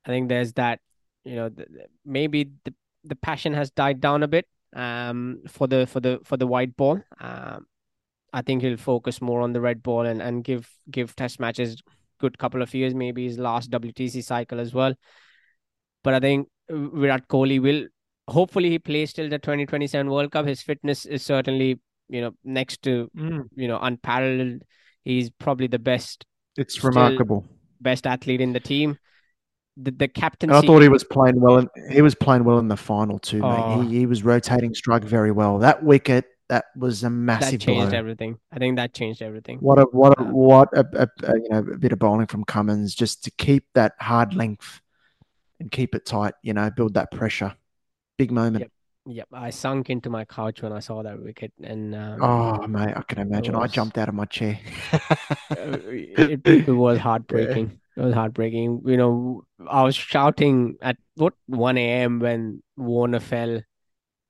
i 0.07 0.11
think 0.11 0.29
there's 0.29 0.53
that 0.53 0.81
you 1.25 1.35
know 1.35 1.49
th- 1.49 1.69
maybe 2.05 2.51
the 2.65 2.75
the 3.05 3.17
passion 3.17 3.55
has 3.55 3.71
died 3.71 4.01
down 4.01 4.23
a 4.23 4.29
bit 4.29 4.47
um 4.77 5.41
for 5.49 5.67
the 5.67 5.87
for 5.87 6.01
the 6.01 6.21
for 6.25 6.37
the 6.37 6.47
white 6.47 6.77
ball. 6.77 7.01
Um 7.21 7.67
i 8.33 8.43
think 8.43 8.63
he'll 8.63 8.77
focus 8.77 9.23
more 9.23 9.41
on 9.41 9.53
the 9.53 9.61
red 9.61 9.83
ball 9.83 10.05
and 10.05 10.21
and 10.21 10.45
give 10.45 10.69
give 10.91 11.17
test 11.17 11.41
matches 11.41 11.83
good 12.25 12.39
couple 12.45 12.63
of 12.67 12.75
years 12.81 12.95
maybe 13.05 13.25
his 13.31 13.39
last 13.49 13.71
wtc 13.79 14.25
cycle 14.33 14.61
as 14.67 14.75
well 14.81 14.95
but 16.03 16.15
i 16.15 16.21
think 16.21 16.49
virat 17.05 17.27
kohli 17.37 17.59
will 17.69 17.83
hopefully 18.37 18.71
he 18.75 18.79
plays 18.91 19.13
till 19.13 19.29
the 19.33 19.39
2027 19.39 20.11
world 20.11 20.31
cup 20.37 20.47
his 20.47 20.63
fitness 20.63 21.05
is 21.19 21.23
certainly 21.33 21.71
you 22.19 22.21
know 22.27 22.33
next 22.61 22.83
to 22.83 22.95
Mm. 23.17 23.43
you 23.65 23.69
know 23.73 23.79
unparalleled 23.89 24.63
he's 25.05 25.31
probably 25.47 25.67
the 25.67 25.79
best 25.91 26.25
It's 26.63 26.83
remarkable. 26.85 27.45
best 27.87 28.07
athlete 28.07 28.41
in 28.47 28.53
the 28.57 28.61
team 28.61 28.97
the 29.87 29.91
the 30.03 30.05
And 30.05 30.15
captaincy 30.19 30.57
I 30.57 30.61
thought 30.67 30.83
he 30.83 30.89
was 30.89 31.05
playing 31.15 31.41
well. 31.45 31.57
In, 31.61 31.69
he 31.91 32.03
was 32.09 32.15
playing 32.25 32.45
well 32.49 32.59
in 32.65 32.69
the 32.69 32.77
final 32.77 33.19
too, 33.19 33.41
Oh. 33.45 33.81
He, 33.83 33.99
he 34.01 34.07
was 34.13 34.21
rotating 34.29 34.73
strike 34.83 35.03
very 35.15 35.33
well. 35.41 35.59
That 35.59 35.83
wicket, 35.83 36.27
that 36.49 36.67
was 36.77 37.03
a 37.05 37.11
massive 37.11 37.53
that 37.61 37.61
changed 37.61 37.91
blow. 37.91 37.99
everything 37.99 38.39
i 38.53 38.59
think 38.59 38.77
that 38.77 38.93
changed 38.93 39.23
everything 39.23 39.59
What 39.59 39.79
a 39.79 39.83
what 39.93 40.19
a 40.19 40.23
Um, 40.23 40.33
what 40.33 40.69
a, 40.77 40.85
a, 40.95 41.09
a 41.31 41.35
you 41.37 41.49
know 41.51 41.59
a 41.59 41.79
bit 41.79 41.93
of 41.93 41.99
bowling 41.99 42.27
from 42.27 42.45
Cummins 42.45 42.95
just 42.95 43.25
to 43.25 43.31
keep 43.31 43.65
that 43.75 43.95
hard 44.01 44.35
length 44.35 44.81
and 45.61 45.71
keep 45.71 45.95
it 45.95 46.05
tight. 46.05 46.35
You 46.43 46.53
know, 46.55 46.71
build 46.71 46.95
that 46.95 47.11
pressure. 47.11 47.55
Big 48.19 48.31
moment. 48.31 48.63
Yep. 48.63 48.71
Yep, 49.07 49.29
I 49.35 49.51
sunk 49.51 49.91
into 49.91 50.09
my 50.09 50.25
couch 50.25 50.63
when 50.63 50.73
I 50.73 50.81
saw 50.81 51.03
that 51.03 51.21
wicket, 51.21 51.53
and 51.63 51.95
um, 51.95 52.23
Oh 52.23 52.67
mate, 52.67 52.95
I 52.97 53.03
can 53.03 53.19
imagine. 53.19 53.55
I 53.55 53.67
jumped 53.67 53.99
out 53.99 54.09
of 54.09 54.15
my 54.15 54.25
chair. 54.25 54.59
uh, 54.93 55.77
it, 55.91 56.41
it 56.47 56.69
was 56.69 56.99
heartbreaking. 57.09 57.79
It 57.97 58.01
was 58.01 58.15
heartbreaking. 58.15 58.81
You 58.87 58.97
know, 58.97 59.45
I 59.69 59.83
was 59.83 59.95
shouting 59.95 60.77
at 60.81 60.97
what 61.17 61.35
1 61.47 61.77
a.m. 61.77 62.19
when 62.19 62.63
Warner 62.79 63.21
fell. 63.21 63.61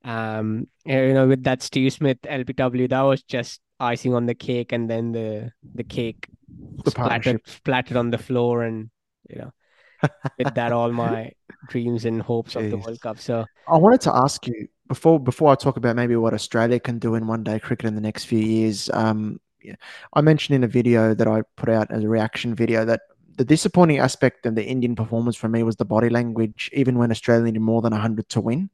Um, 0.05 0.69
you 0.85 1.15
know, 1.15 1.27
with 1.27 1.45
that 1.45 1.63
Steve 1.63 1.93
Smith 1.93 2.19
LBW, 2.23 2.91
that 2.91 3.01
was 3.03 3.23
just 3.23 3.61
icing 3.81 4.15
on 4.15 4.27
the 4.27 4.35
cake, 4.35 4.73
and 4.73 4.89
then 4.89 5.13
the 5.13 5.53
the 5.75 5.85
cake 5.85 6.29
The 6.85 6.91
splattered 6.91 7.41
splattered 7.47 7.97
on 7.97 8.11
the 8.11 8.19
floor, 8.19 8.63
and 8.63 8.91
you 9.29 9.39
know, 9.39 9.53
with 10.39 10.55
that, 10.55 10.73
all 10.73 10.93
my 10.93 11.33
dreams 11.69 12.05
and 12.05 12.21
hopes 12.21 12.55
of 12.55 12.71
the 12.71 12.77
World 12.77 13.01
Cup. 13.01 13.19
So 13.19 13.45
I 13.67 13.79
wanted 13.79 14.03
to 14.03 14.15
ask 14.15 14.47
you 14.47 14.69
before 14.89 15.19
before 15.19 15.53
I 15.53 15.55
talk 15.55 15.77
about 15.77 15.97
maybe 15.97 16.17
what 16.17 16.35
Australia 16.35 16.79
can 16.79 16.99
do 16.99 17.15
in 17.15 17.27
one 17.27 17.43
day 17.43 17.59
cricket 17.59 17.87
in 17.87 17.95
the 17.95 18.01
next 18.01 18.25
few 18.25 18.39
years. 18.39 18.91
Um, 18.93 19.41
yeah, 19.63 19.77
I 20.13 20.21
mentioned 20.21 20.57
in 20.57 20.65
a 20.65 20.69
video 20.69 21.15
that 21.15 21.27
I 21.27 21.43
put 21.57 21.71
out 21.71 21.91
as 21.91 22.05
a 22.05 22.09
reaction 22.09 22.55
video 22.55 22.85
that 22.85 23.01
the 23.37 23.45
disappointing 23.45 23.99
aspect 23.99 24.47
of 24.47 24.55
the 24.55 24.65
Indian 24.65 24.95
performance 24.95 25.37
for 25.37 25.49
me 25.49 25.63
was 25.63 25.77
the 25.77 25.85
body 25.85 26.09
language, 26.09 26.71
even 26.73 26.99
when 26.99 27.11
Australia 27.11 27.45
needed 27.45 27.61
more 27.61 27.83
than 27.83 27.93
100 27.93 28.29
to 28.29 28.41
win. 28.41 28.71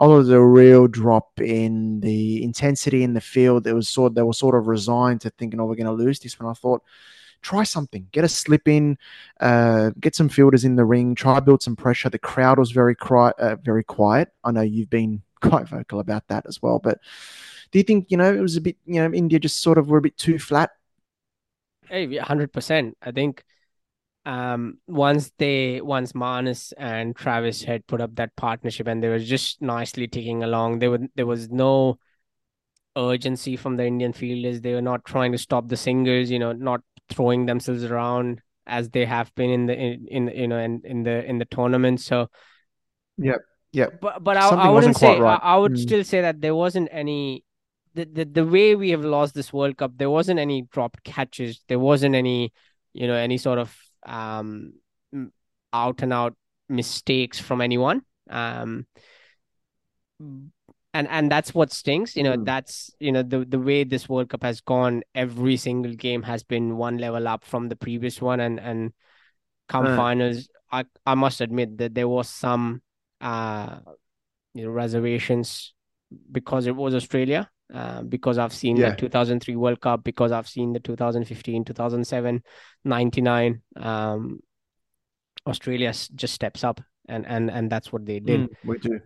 There 0.00 0.08
was 0.08 0.30
a 0.30 0.40
real 0.40 0.86
drop 0.88 1.40
in 1.40 2.00
the 2.00 2.42
intensity 2.42 3.02
in 3.02 3.12
the 3.12 3.20
field. 3.20 3.66
It 3.66 3.74
was 3.74 3.88
sort 3.88 4.14
they 4.14 4.22
were 4.22 4.32
sort 4.32 4.54
of 4.54 4.66
resigned 4.66 5.20
to 5.22 5.30
thinking, 5.30 5.60
oh, 5.60 5.66
we're 5.66 5.74
going 5.76 5.86
to 5.86 5.92
lose 5.92 6.18
this 6.18 6.40
one. 6.40 6.50
I 6.50 6.54
thought, 6.54 6.82
try 7.42 7.64
something, 7.64 8.06
get 8.12 8.24
a 8.24 8.28
slip 8.28 8.66
in, 8.66 8.98
uh, 9.40 9.90
get 10.00 10.14
some 10.14 10.28
fielders 10.28 10.64
in 10.64 10.76
the 10.76 10.84
ring, 10.84 11.14
try 11.14 11.40
build 11.40 11.62
some 11.62 11.76
pressure. 11.76 12.08
The 12.08 12.18
crowd 12.18 12.58
was 12.58 12.70
very 12.70 12.94
quiet, 12.94 13.38
uh, 13.38 13.56
very 13.56 13.84
quiet. 13.84 14.30
I 14.42 14.52
know 14.52 14.62
you've 14.62 14.90
been 14.90 15.22
quite 15.40 15.68
vocal 15.68 16.00
about 16.00 16.28
that 16.28 16.46
as 16.46 16.62
well, 16.62 16.78
but 16.78 16.98
do 17.70 17.78
you 17.78 17.82
think 17.82 18.10
you 18.10 18.16
know 18.16 18.32
it 18.32 18.40
was 18.40 18.56
a 18.56 18.60
bit, 18.60 18.76
you 18.86 19.00
know, 19.00 19.12
India 19.12 19.38
just 19.38 19.60
sort 19.60 19.78
of 19.78 19.88
were 19.88 19.98
a 19.98 20.02
bit 20.02 20.16
too 20.16 20.38
flat? 20.38 20.70
Hey, 21.88 22.16
hundred 22.16 22.52
percent. 22.52 22.96
I 23.02 23.12
think 23.12 23.44
um 24.30 24.78
once 24.86 25.32
they 25.38 25.80
once 25.80 26.12
Marnus 26.12 26.72
and 26.78 27.16
Travis 27.16 27.64
had 27.64 27.86
put 27.86 28.00
up 28.00 28.14
that 28.16 28.36
partnership 28.36 28.86
and 28.86 29.02
they 29.02 29.08
were 29.08 29.18
just 29.18 29.60
nicely 29.60 30.06
ticking 30.06 30.42
along, 30.44 30.78
there 30.78 30.90
would 30.90 31.08
there 31.16 31.26
was 31.26 31.50
no 31.50 31.98
urgency 32.96 33.56
from 33.56 33.76
the 33.76 33.86
Indian 33.86 34.12
fielders. 34.12 34.60
They 34.60 34.74
were 34.74 34.82
not 34.82 35.04
trying 35.04 35.32
to 35.32 35.38
stop 35.38 35.68
the 35.68 35.76
singers, 35.76 36.30
you 36.30 36.38
know, 36.38 36.52
not 36.52 36.80
throwing 37.08 37.46
themselves 37.46 37.84
around 37.84 38.40
as 38.66 38.90
they 38.90 39.04
have 39.04 39.34
been 39.34 39.50
in 39.50 39.66
the 39.66 39.74
in, 39.74 40.06
in 40.08 40.28
you 40.28 40.48
know 40.48 40.58
in, 40.58 40.80
in 40.84 41.02
the 41.02 41.24
in 41.24 41.38
the 41.38 41.44
tournament. 41.46 42.00
So 42.00 42.28
Yeah, 43.18 43.36
yeah. 43.72 43.86
but 44.00 44.22
but 44.22 44.36
I, 44.36 44.48
Something 44.48 44.66
I 44.66 44.70
wouldn't 44.70 44.96
say 44.96 45.18
right. 45.18 45.40
I, 45.42 45.54
I 45.54 45.56
would 45.56 45.72
Mm. 45.72 45.82
still 45.82 46.04
say 46.04 46.20
that 46.20 46.40
there 46.40 46.54
wasn't 46.54 46.88
any 46.92 47.44
the, 47.94 48.04
the 48.04 48.24
the 48.24 48.46
way 48.46 48.76
we 48.76 48.90
have 48.90 49.04
lost 49.04 49.34
this 49.34 49.52
World 49.52 49.76
Cup, 49.76 49.92
there 49.96 50.10
wasn't 50.10 50.38
any 50.38 50.62
dropped 50.70 51.02
catches, 51.02 51.60
there 51.68 51.78
wasn't 51.80 52.14
any 52.14 52.52
you 52.92 53.06
know 53.06 53.14
any 53.14 53.38
sort 53.38 53.58
of 53.58 53.76
um 54.06 54.72
out 55.72 56.02
and 56.02 56.12
out 56.12 56.34
mistakes 56.68 57.38
from 57.38 57.60
anyone. 57.60 58.02
Um 58.28 58.86
and 60.92 61.06
and 61.08 61.30
that's 61.30 61.54
what 61.54 61.72
stings, 61.72 62.16
you 62.16 62.22
know, 62.22 62.36
Mm. 62.36 62.44
that's 62.44 62.90
you 62.98 63.12
know 63.12 63.22
the 63.22 63.44
the 63.44 63.58
way 63.58 63.84
this 63.84 64.08
World 64.08 64.28
Cup 64.28 64.42
has 64.42 64.60
gone, 64.60 65.02
every 65.14 65.56
single 65.56 65.94
game 65.94 66.22
has 66.22 66.42
been 66.42 66.76
one 66.76 66.98
level 66.98 67.28
up 67.28 67.44
from 67.44 67.68
the 67.68 67.76
previous 67.76 68.20
one 68.20 68.40
and 68.40 68.58
and 68.60 68.92
come 69.68 69.86
Uh. 69.86 69.96
finals, 69.96 70.48
I 70.72 70.84
I 71.06 71.14
must 71.14 71.40
admit 71.40 71.78
that 71.78 71.94
there 71.94 72.08
was 72.08 72.28
some 72.28 72.82
uh 73.20 73.80
you 74.54 74.64
know 74.64 74.70
reservations 74.70 75.74
because 76.32 76.66
it 76.66 76.74
was 76.76 76.94
Australia. 76.94 77.50
Uh, 77.72 78.02
because 78.02 78.38
I've 78.38 78.52
seen 78.52 78.76
Yeah. 78.76 78.90
the 78.90 78.96
2003 78.96 79.56
World 79.56 79.80
Cup, 79.80 80.02
because 80.04 80.32
I've 80.32 80.48
seen 80.48 80.72
the 80.72 80.80
2015, 80.80 81.64
2007, 81.64 82.42
99. 82.84 83.62
Um, 83.76 84.40
Australia 85.46 85.92
just 86.14 86.34
steps 86.34 86.64
up, 86.64 86.80
and 87.08 87.26
and 87.26 87.50
and 87.50 87.70
that's 87.70 87.92
what 87.92 88.04
they 88.06 88.20
did. 88.20 88.40
Mm, 88.40 88.48
we 88.64 88.78
do. 88.78 89.00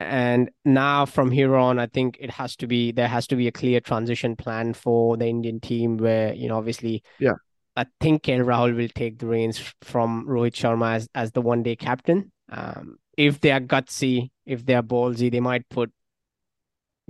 And 0.00 0.50
now 0.64 1.06
from 1.06 1.30
here 1.30 1.56
on, 1.56 1.78
I 1.78 1.86
think 1.86 2.18
it 2.20 2.30
has 2.30 2.54
to 2.56 2.66
be 2.66 2.92
there 2.92 3.08
has 3.08 3.26
to 3.28 3.36
be 3.36 3.48
a 3.48 3.52
clear 3.52 3.80
transition 3.80 4.36
plan 4.36 4.74
for 4.74 5.16
the 5.16 5.26
Indian 5.26 5.60
team 5.60 5.96
where, 5.96 6.32
you 6.34 6.48
know, 6.48 6.56
obviously 6.56 7.02
Yeah. 7.18 7.34
I 7.76 7.86
think 8.00 8.22
KL 8.24 8.44
Rahul 8.44 8.76
will 8.76 8.88
take 8.88 9.18
the 9.18 9.26
reins 9.26 9.58
from 9.82 10.26
Rohit 10.26 10.52
Sharma 10.54 10.94
as, 10.94 11.08
as 11.14 11.32
the 11.32 11.40
one 11.40 11.62
day 11.62 11.76
captain. 11.76 12.32
Um, 12.48 12.98
if 13.16 13.40
they 13.40 13.50
are 13.52 13.60
gutsy, 13.60 14.30
if 14.46 14.64
they 14.64 14.74
are 14.74 14.82
ballsy, 14.82 15.30
they 15.30 15.40
might 15.40 15.68
put 15.68 15.92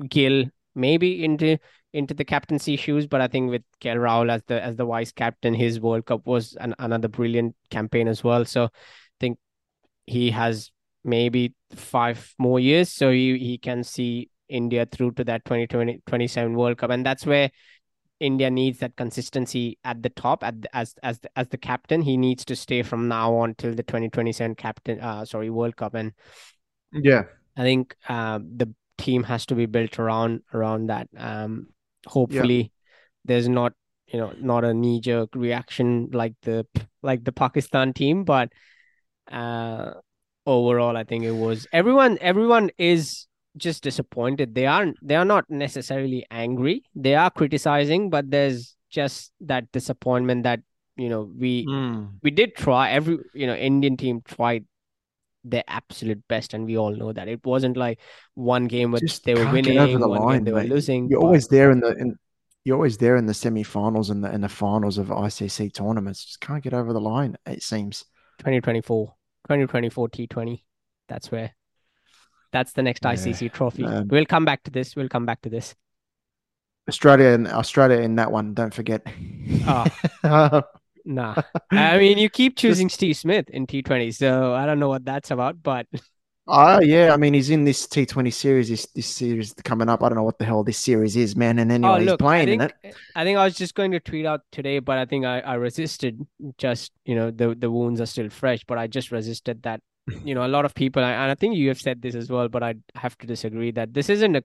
Gill 0.08 0.44
maybe 0.74 1.24
into 1.24 1.58
into 1.92 2.14
the 2.14 2.24
captaincy 2.24 2.76
shoes. 2.76 3.06
But 3.06 3.20
I 3.20 3.28
think 3.28 3.50
with 3.50 3.62
KL 3.80 3.96
Rahul 3.96 4.30
as 4.30 4.42
the 4.46 4.62
as 4.62 4.76
the 4.76 4.84
vice 4.84 5.12
captain, 5.12 5.54
his 5.54 5.80
World 5.80 6.06
Cup 6.06 6.26
was 6.26 6.54
an, 6.60 6.74
another 6.78 7.08
brilliant 7.08 7.56
campaign 7.70 8.08
as 8.08 8.22
well. 8.22 8.44
So 8.44 8.64
I 8.64 8.68
think 9.20 9.38
he 10.06 10.30
has 10.30 10.70
maybe 11.04 11.54
five 11.74 12.34
more 12.38 12.60
years, 12.60 12.90
so 12.90 13.10
he, 13.10 13.38
he 13.38 13.58
can 13.58 13.84
see 13.84 14.30
India 14.48 14.86
through 14.86 15.12
to 15.12 15.24
that 15.24 15.44
2020 15.44 16.00
27 16.06 16.54
World 16.54 16.78
Cup, 16.78 16.90
and 16.90 17.04
that's 17.04 17.26
where 17.26 17.50
India 18.20 18.50
needs 18.50 18.78
that 18.80 18.96
consistency 18.96 19.78
at 19.84 20.02
the 20.02 20.08
top 20.10 20.42
at 20.42 20.62
the, 20.62 20.76
as 20.76 20.94
as 21.02 21.20
the, 21.20 21.30
as 21.38 21.48
the 21.48 21.58
captain. 21.58 22.02
He 22.02 22.16
needs 22.16 22.44
to 22.46 22.56
stay 22.56 22.82
from 22.82 23.08
now 23.08 23.34
on 23.34 23.54
till 23.54 23.74
the 23.74 23.82
2027 23.82 24.54
captain 24.56 25.00
uh 25.00 25.24
sorry 25.24 25.50
World 25.50 25.76
Cup 25.76 25.94
and 25.94 26.12
Yeah. 26.92 27.24
I 27.56 27.62
think 27.62 27.96
uh, 28.08 28.38
the 28.38 28.72
team 28.98 29.22
has 29.24 29.46
to 29.46 29.54
be 29.54 29.66
built 29.66 29.98
around 29.98 30.42
around 30.52 30.88
that. 30.88 31.08
Um 31.16 31.68
hopefully 32.06 32.72
there's 33.24 33.48
not 33.48 33.72
you 34.06 34.18
know 34.18 34.32
not 34.40 34.64
a 34.64 34.74
knee 34.74 35.00
jerk 35.00 35.34
reaction 35.34 36.08
like 36.12 36.34
the 36.42 36.66
like 37.02 37.24
the 37.24 37.32
Pakistan 37.32 37.92
team 37.92 38.24
but 38.24 38.50
uh 39.30 39.92
overall 40.46 40.96
I 40.96 41.04
think 41.04 41.24
it 41.24 41.32
was 41.32 41.66
everyone 41.72 42.18
everyone 42.20 42.70
is 42.78 43.26
just 43.56 43.82
disappointed. 43.82 44.54
They 44.54 44.66
aren't 44.66 44.96
they 45.06 45.16
are 45.16 45.24
not 45.24 45.50
necessarily 45.50 46.24
angry. 46.30 46.84
They 46.94 47.14
are 47.14 47.30
criticizing, 47.30 48.08
but 48.10 48.30
there's 48.30 48.76
just 48.90 49.32
that 49.40 49.70
disappointment 49.72 50.44
that 50.44 50.60
you 50.96 51.08
know 51.08 51.30
we 51.38 51.66
Mm. 51.68 52.18
we 52.22 52.30
did 52.30 52.54
try 52.56 52.90
every 52.90 53.18
you 53.34 53.46
know 53.46 53.54
Indian 53.54 53.96
team 53.96 54.22
tried 54.24 54.64
their 55.50 55.64
absolute 55.66 56.22
best, 56.28 56.54
and 56.54 56.64
we 56.64 56.76
all 56.76 56.94
know 56.94 57.12
that 57.12 57.28
it 57.28 57.44
wasn't 57.44 57.76
like 57.76 58.00
one 58.34 58.66
game 58.66 58.92
where 58.92 59.00
Just 59.00 59.24
they 59.24 59.34
were 59.34 59.50
winning, 59.50 59.76
the 59.76 60.08
one 60.08 60.18
game 60.18 60.26
line, 60.26 60.44
they 60.44 60.52
were 60.52 60.64
losing. 60.64 61.08
You're 61.08 61.20
but 61.20 61.26
always 61.26 61.48
there 61.48 61.70
in 61.70 61.80
the 61.80 61.94
in, 61.96 62.16
you're 62.64 62.76
always 62.76 62.98
there 62.98 63.16
in 63.16 63.26
the 63.26 63.34
semi-finals 63.34 64.10
and 64.10 64.22
the 64.22 64.30
and 64.30 64.42
the 64.42 64.48
finals 64.48 64.98
of 64.98 65.08
ICC 65.08 65.74
tournaments. 65.74 66.24
Just 66.24 66.40
can't 66.40 66.62
get 66.62 66.74
over 66.74 66.92
the 66.92 67.00
line. 67.00 67.36
It 67.46 67.62
seems. 67.62 68.04
2024, 68.38 69.06
2024 69.46 70.08
T20. 70.08 70.62
That's 71.08 71.30
where 71.32 71.54
that's 72.52 72.72
the 72.72 72.82
next 72.82 73.04
Yeah, 73.04 73.14
ICC 73.14 73.52
trophy. 73.52 73.84
um, 73.84 74.08
we'll 74.08 74.26
come 74.26 74.44
back 74.44 74.62
to 74.64 74.70
this. 74.70 74.94
We'll 74.96 75.08
come 75.08 75.26
back 75.26 75.42
to 75.42 75.50
this. 75.50 75.74
Australia 76.88 77.28
and 77.28 77.46
Australia 77.48 77.98
in 77.98 78.16
that 78.16 78.32
one. 78.32 78.54
Don't 78.54 78.72
forget. 78.72 79.02
Ah. 79.66 79.84
Nah. 81.08 81.34
I 81.70 81.98
mean, 81.98 82.18
you 82.18 82.28
keep 82.28 82.56
choosing 82.56 82.88
Steve 82.88 83.16
Smith 83.16 83.48
in 83.48 83.66
T20, 83.66 84.14
so 84.14 84.54
I 84.54 84.66
don't 84.66 84.78
know 84.78 84.88
what 84.88 85.04
that's 85.04 85.30
about, 85.30 85.62
but 85.62 85.86
Oh 86.50 86.80
yeah, 86.80 87.12
I 87.12 87.18
mean 87.18 87.34
he's 87.34 87.50
in 87.50 87.64
this 87.64 87.86
T 87.86 88.06
Twenty 88.06 88.30
series. 88.30 88.70
This 88.70 88.86
this 88.94 89.06
series 89.06 89.52
coming 89.64 89.90
up. 89.90 90.02
I 90.02 90.08
don't 90.08 90.16
know 90.16 90.22
what 90.22 90.38
the 90.38 90.46
hell 90.46 90.64
this 90.64 90.78
series 90.78 91.14
is, 91.14 91.36
man. 91.36 91.58
And 91.58 91.70
anyway, 91.70 91.92
oh, 91.92 91.96
he's 91.96 92.06
look, 92.06 92.22
I 92.22 92.24
playing 92.24 92.48
in 92.48 92.60
it. 92.62 92.72
I 93.14 93.24
think 93.24 93.38
I 93.38 93.44
was 93.44 93.54
just 93.54 93.74
going 93.74 93.90
to 93.90 94.00
tweet 94.00 94.24
out 94.24 94.40
today, 94.50 94.78
but 94.78 94.96
I 94.96 95.04
think 95.04 95.26
I, 95.26 95.40
I 95.40 95.54
resisted. 95.54 96.26
Just 96.56 96.92
you 97.04 97.14
know, 97.14 97.30
the 97.30 97.54
the 97.54 97.70
wounds 97.70 98.00
are 98.00 98.06
still 98.06 98.30
fresh, 98.30 98.64
but 98.66 98.78
I 98.78 98.86
just 98.86 99.10
resisted 99.12 99.62
that. 99.64 99.80
You 100.24 100.34
know, 100.34 100.46
a 100.46 100.48
lot 100.48 100.64
of 100.64 100.74
people, 100.74 101.04
and 101.04 101.30
I 101.30 101.34
think 101.34 101.54
you 101.54 101.68
have 101.68 101.78
said 101.78 102.00
this 102.00 102.14
as 102.14 102.30
well, 102.30 102.48
but 102.48 102.62
I 102.62 102.76
have 102.94 103.18
to 103.18 103.26
disagree 103.26 103.70
that 103.72 103.92
this 103.92 104.08
isn't 104.08 104.34
a 104.34 104.42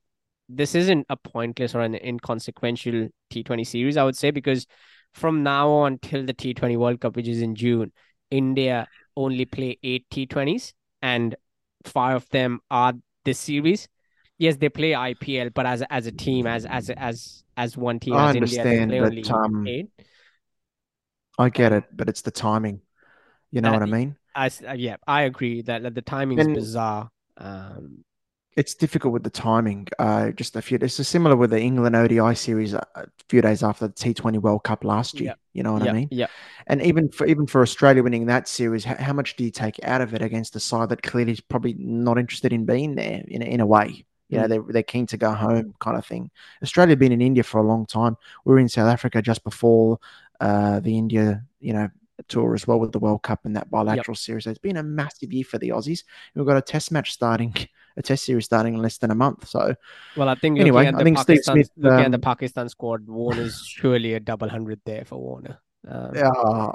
this 0.50 0.76
isn't 0.76 1.06
a 1.10 1.16
pointless 1.16 1.74
or 1.74 1.80
an 1.80 1.96
inconsequential 1.96 3.08
T20 3.32 3.66
series. 3.66 3.96
I 3.96 4.04
would 4.04 4.18
say 4.18 4.32
because 4.32 4.68
from 5.14 5.44
now 5.44 5.70
on 5.70 6.00
till 6.00 6.26
the 6.26 6.34
T20 6.34 6.78
World 6.78 7.02
Cup, 7.02 7.16
which 7.16 7.28
is 7.28 7.42
in 7.42 7.56
June, 7.56 7.92
India 8.32 8.88
only 9.16 9.46
play 9.46 9.78
eight 9.84 10.06
T20s, 10.10 10.74
and 11.02 11.36
five 11.86 12.16
of 12.18 12.30
them 12.30 12.62
are 12.72 12.94
this 13.26 13.40
series. 13.40 13.88
Yes, 14.38 14.58
they 14.58 14.70
play 14.70 14.94
IPL, 14.96 15.50
but 15.52 15.66
as 15.66 15.84
as 15.90 16.08
a 16.08 16.12
team, 16.12 16.48
as 16.48 16.66
as 16.66 16.90
as 16.92 17.44
as 17.58 17.78
one 17.78 18.00
team, 18.00 18.20
I 18.20 18.24
as 18.24 18.36
India, 18.36 18.66
they 18.66 18.80
understand, 18.80 18.80
play 18.80 19.00
but 19.00 19.14
um, 19.30 19.76
eight. 19.76 19.90
I 21.38 21.50
get 21.50 21.72
it, 21.74 21.86
but 21.96 22.10
it's 22.10 22.22
the 22.22 22.32
timing. 22.32 22.82
You 23.52 23.62
know 23.62 23.72
Uh, 23.72 23.74
what 23.74 23.84
I 23.84 23.88
mean? 23.88 24.18
Uh, 24.36 24.50
yeah, 24.76 24.98
I 25.08 25.24
agree 25.24 25.62
that, 25.64 25.84
that 25.84 25.96
the 25.96 26.02
timing 26.02 26.40
is 26.40 26.48
bizarre. 26.48 27.10
Um, 27.38 28.04
it's 28.56 28.76
difficult 28.76 29.14
with 29.14 29.24
the 29.24 29.30
timing. 29.30 29.88
Uh, 30.00 30.32
just 30.32 30.56
a 30.56 30.62
few. 30.62 30.78
It's 30.82 30.96
similar 31.08 31.36
with 31.36 31.50
the 31.50 31.60
England 31.60 31.96
ODI 31.96 32.36
series 32.36 32.74
a 32.74 32.86
a 32.96 33.06
few 33.30 33.42
days 33.42 33.64
after 33.64 33.88
the 33.88 33.94
T 33.94 34.14
Twenty 34.14 34.38
World 34.38 34.64
Cup 34.64 34.84
last 34.84 35.20
year. 35.20 35.30
Yep. 35.30 35.40
You 35.54 35.64
know 35.64 35.74
what 35.74 35.84
yeah, 35.84 35.92
I 35.92 35.94
mean? 35.94 36.08
yeah, 36.12 36.28
And 36.68 36.82
even 36.82 37.10
for 37.10 37.26
even 37.28 37.48
for 37.48 37.62
Australia 37.62 38.04
winning 38.04 38.26
that 38.28 38.48
series, 38.48 38.84
how, 38.86 38.96
how 38.96 39.14
much 39.14 39.36
do 39.36 39.44
you 39.44 39.52
take 39.52 39.80
out 39.84 40.02
of 40.02 40.14
it 40.14 40.22
against 40.22 40.56
a 40.56 40.60
side 40.60 40.90
that 40.90 41.02
clearly 41.04 41.32
is 41.32 41.42
probably 41.42 41.76
not 41.78 42.18
interested 42.18 42.52
in 42.54 42.66
being 42.66 42.96
there 42.96 43.24
in 43.28 43.42
a, 43.42 43.46
in 43.46 43.60
a 43.60 43.66
way? 43.66 44.06
You 44.30 44.40
know, 44.40 44.46
Mm. 44.46 44.50
they're 44.50 44.64
they're 44.70 44.84
keen 44.84 45.06
to 45.08 45.18
go 45.18 45.32
home, 45.32 45.76
kind 45.80 45.98
of 45.98 46.06
thing. 46.06 46.32
Australia 46.64 46.96
been 46.96 47.12
in 47.12 47.22
India 47.22 47.44
for 47.44 47.60
a 47.60 47.68
long 47.68 47.86
time. 47.86 48.18
We 48.46 48.54
were 48.54 48.60
in 48.60 48.70
South 48.70 48.90
Africa 48.92 49.22
just 49.22 49.44
before 49.44 50.00
uh, 50.40 50.80
the 50.80 50.98
India, 50.98 51.44
you 51.60 51.74
know, 51.74 51.90
tour 52.28 52.54
as 52.54 52.68
well 52.68 52.80
with 52.80 52.92
the 52.92 53.00
World 53.00 53.24
Cup 53.24 53.46
and 53.46 53.56
that 53.56 53.72
bilateral 53.72 54.16
series. 54.16 54.44
So 54.44 54.52
it's 54.52 54.60
been 54.60 54.78
a 54.78 54.84
massive 54.84 55.34
year 55.34 55.44
for 55.44 55.58
the 55.58 55.70
Aussies. 55.70 56.04
We've 56.36 56.46
got 56.46 56.58
a 56.58 56.62
Test 56.62 56.92
match 56.92 57.12
starting, 57.12 57.56
a 57.98 58.02
Test 58.04 58.26
series 58.26 58.46
starting 58.46 58.76
in 58.76 58.82
less 58.82 59.00
than 59.00 59.10
a 59.12 59.16
month. 59.16 59.48
So 59.48 59.76
Well, 60.16 60.30
I 60.30 60.36
think 60.36 60.60
Anyway, 60.60 60.88
I 60.88 60.92
the 60.92 61.04
think 61.04 61.18
Steve 61.18 61.38
Pakistan, 61.38 61.56
Smith, 61.56 61.70
looking 61.78 62.06
at 62.06 62.12
the 62.12 62.18
um, 62.18 62.22
Pakistan 62.22 62.70
squad, 62.70 63.08
Warner's 63.08 63.66
surely 63.68 64.14
a 64.14 64.20
double 64.20 64.50
hundred 64.50 64.82
there 64.86 65.06
for 65.06 65.18
Warner. 65.18 65.60
Um, 65.88 66.12
yeah, 66.16 66.72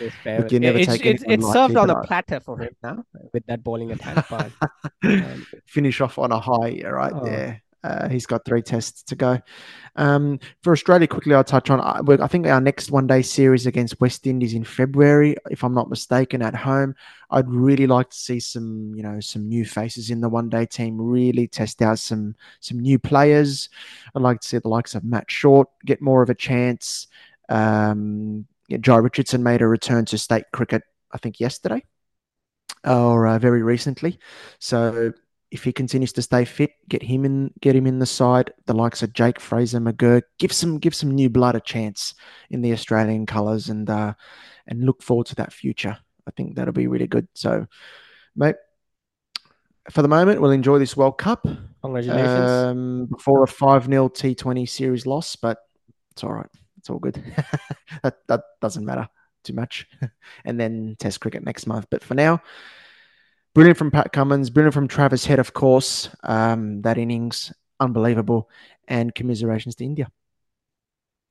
it 0.00 0.12
look, 0.24 0.52
it's 0.52 0.94
it's 0.94 1.24
it's 1.26 1.52
served 1.52 1.76
on 1.76 1.90
a 1.90 2.02
platter 2.02 2.40
for 2.40 2.58
him 2.58 2.74
now 2.82 3.04
with 3.32 3.44
that 3.46 3.62
bowling 3.62 3.92
attack. 3.92 4.26
But 4.30 4.52
um, 5.04 5.46
finish 5.66 6.00
off 6.00 6.18
on 6.18 6.32
a 6.32 6.40
high 6.40 6.82
right 6.84 7.12
Oh. 7.14 7.24
there. 7.24 7.62
Uh, 7.86 8.08
he's 8.08 8.26
got 8.26 8.44
three 8.44 8.62
tests 8.62 9.02
to 9.04 9.14
go. 9.14 9.38
Um, 9.94 10.40
for 10.62 10.72
Australia, 10.72 11.06
quickly, 11.06 11.34
I'll 11.34 11.44
touch 11.44 11.70
on. 11.70 11.80
I, 11.80 12.00
I 12.22 12.26
think 12.26 12.46
our 12.46 12.60
next 12.60 12.90
one 12.90 13.06
day 13.06 13.22
series 13.22 13.66
against 13.66 14.00
West 14.00 14.26
Indies 14.26 14.54
in 14.54 14.64
February, 14.64 15.36
if 15.50 15.62
I'm 15.62 15.72
not 15.72 15.88
mistaken, 15.88 16.42
at 16.42 16.54
home. 16.54 16.96
I'd 17.30 17.48
really 17.48 17.86
like 17.86 18.10
to 18.10 18.16
see 18.16 18.40
some, 18.40 18.92
you 18.94 19.02
know, 19.02 19.20
some 19.20 19.48
new 19.48 19.64
faces 19.64 20.10
in 20.10 20.20
the 20.20 20.28
one 20.28 20.48
day 20.48 20.66
team. 20.66 21.00
Really 21.00 21.46
test 21.46 21.80
out 21.80 22.00
some 22.00 22.34
some 22.60 22.80
new 22.80 22.98
players. 22.98 23.68
I'd 24.14 24.22
like 24.22 24.40
to 24.40 24.48
see 24.48 24.58
the 24.58 24.68
likes 24.68 24.94
of 24.94 25.04
Matt 25.04 25.30
Short 25.30 25.68
get 25.84 26.02
more 26.02 26.22
of 26.22 26.30
a 26.30 26.34
chance. 26.34 27.06
Um, 27.48 28.46
yeah, 28.68 28.78
Jhye 28.78 29.02
Richardson 29.02 29.44
made 29.44 29.62
a 29.62 29.68
return 29.68 30.04
to 30.06 30.18
state 30.18 30.44
cricket, 30.52 30.82
I 31.12 31.18
think 31.18 31.38
yesterday 31.38 31.84
or 32.84 33.26
uh, 33.26 33.38
very 33.38 33.62
recently. 33.62 34.18
So 34.58 35.12
if 35.56 35.64
he 35.64 35.72
continues 35.72 36.12
to 36.12 36.20
stay 36.20 36.44
fit, 36.44 36.72
get 36.86 37.02
him 37.02 37.24
in, 37.24 37.50
get 37.62 37.74
him 37.74 37.86
in 37.86 37.98
the 37.98 38.04
side. 38.04 38.52
The 38.66 38.74
likes 38.74 39.02
of 39.02 39.14
Jake 39.14 39.40
Fraser, 39.40 39.80
McGurk, 39.80 40.24
give 40.38 40.52
some 40.52 40.78
give 40.78 40.94
some 40.94 41.10
new 41.12 41.30
blood 41.30 41.56
a 41.56 41.60
chance 41.60 42.14
in 42.50 42.60
the 42.60 42.74
Australian 42.74 43.24
colours, 43.24 43.70
and 43.70 43.88
uh, 43.88 44.12
and 44.66 44.84
look 44.84 45.02
forward 45.02 45.28
to 45.28 45.34
that 45.36 45.54
future. 45.54 45.96
I 46.28 46.30
think 46.32 46.56
that'll 46.56 46.74
be 46.74 46.88
really 46.88 47.06
good. 47.06 47.26
So, 47.32 47.66
mate, 48.36 48.56
for 49.90 50.02
the 50.02 50.08
moment, 50.08 50.42
we'll 50.42 50.50
enjoy 50.50 50.78
this 50.78 50.94
World 50.94 51.16
Cup 51.16 51.48
congratulations. 51.80 52.50
um, 52.50 53.06
before 53.06 53.42
a 53.42 53.48
five 53.48 53.86
0 53.86 54.10
T 54.10 54.34
Twenty 54.34 54.66
series 54.66 55.06
loss, 55.06 55.36
but 55.36 55.56
it's 56.10 56.22
all 56.22 56.34
right. 56.34 56.50
It's 56.76 56.90
all 56.90 56.98
good. 56.98 57.14
that 58.02 58.18
that 58.28 58.42
doesn't 58.60 58.84
matter 58.84 59.08
too 59.42 59.54
much. 59.54 59.88
and 60.44 60.60
then 60.60 60.96
Test 60.98 61.20
cricket 61.20 61.44
next 61.44 61.66
month. 61.66 61.86
But 61.90 62.04
for 62.04 62.12
now, 62.12 62.42
brilliant 63.56 63.78
from 63.78 63.90
Pat 63.90 64.12
Cummins, 64.12 64.50
brilliant 64.50 64.74
from 64.74 64.86
Travis 64.86 65.24
Head, 65.24 65.38
of 65.38 65.54
course. 65.54 66.10
Um, 66.24 66.82
that 66.82 66.98
innings, 66.98 67.54
unbelievable. 67.80 68.50
And 68.86 69.14
commiserations 69.14 69.74
to 69.76 69.84
India. 69.84 70.10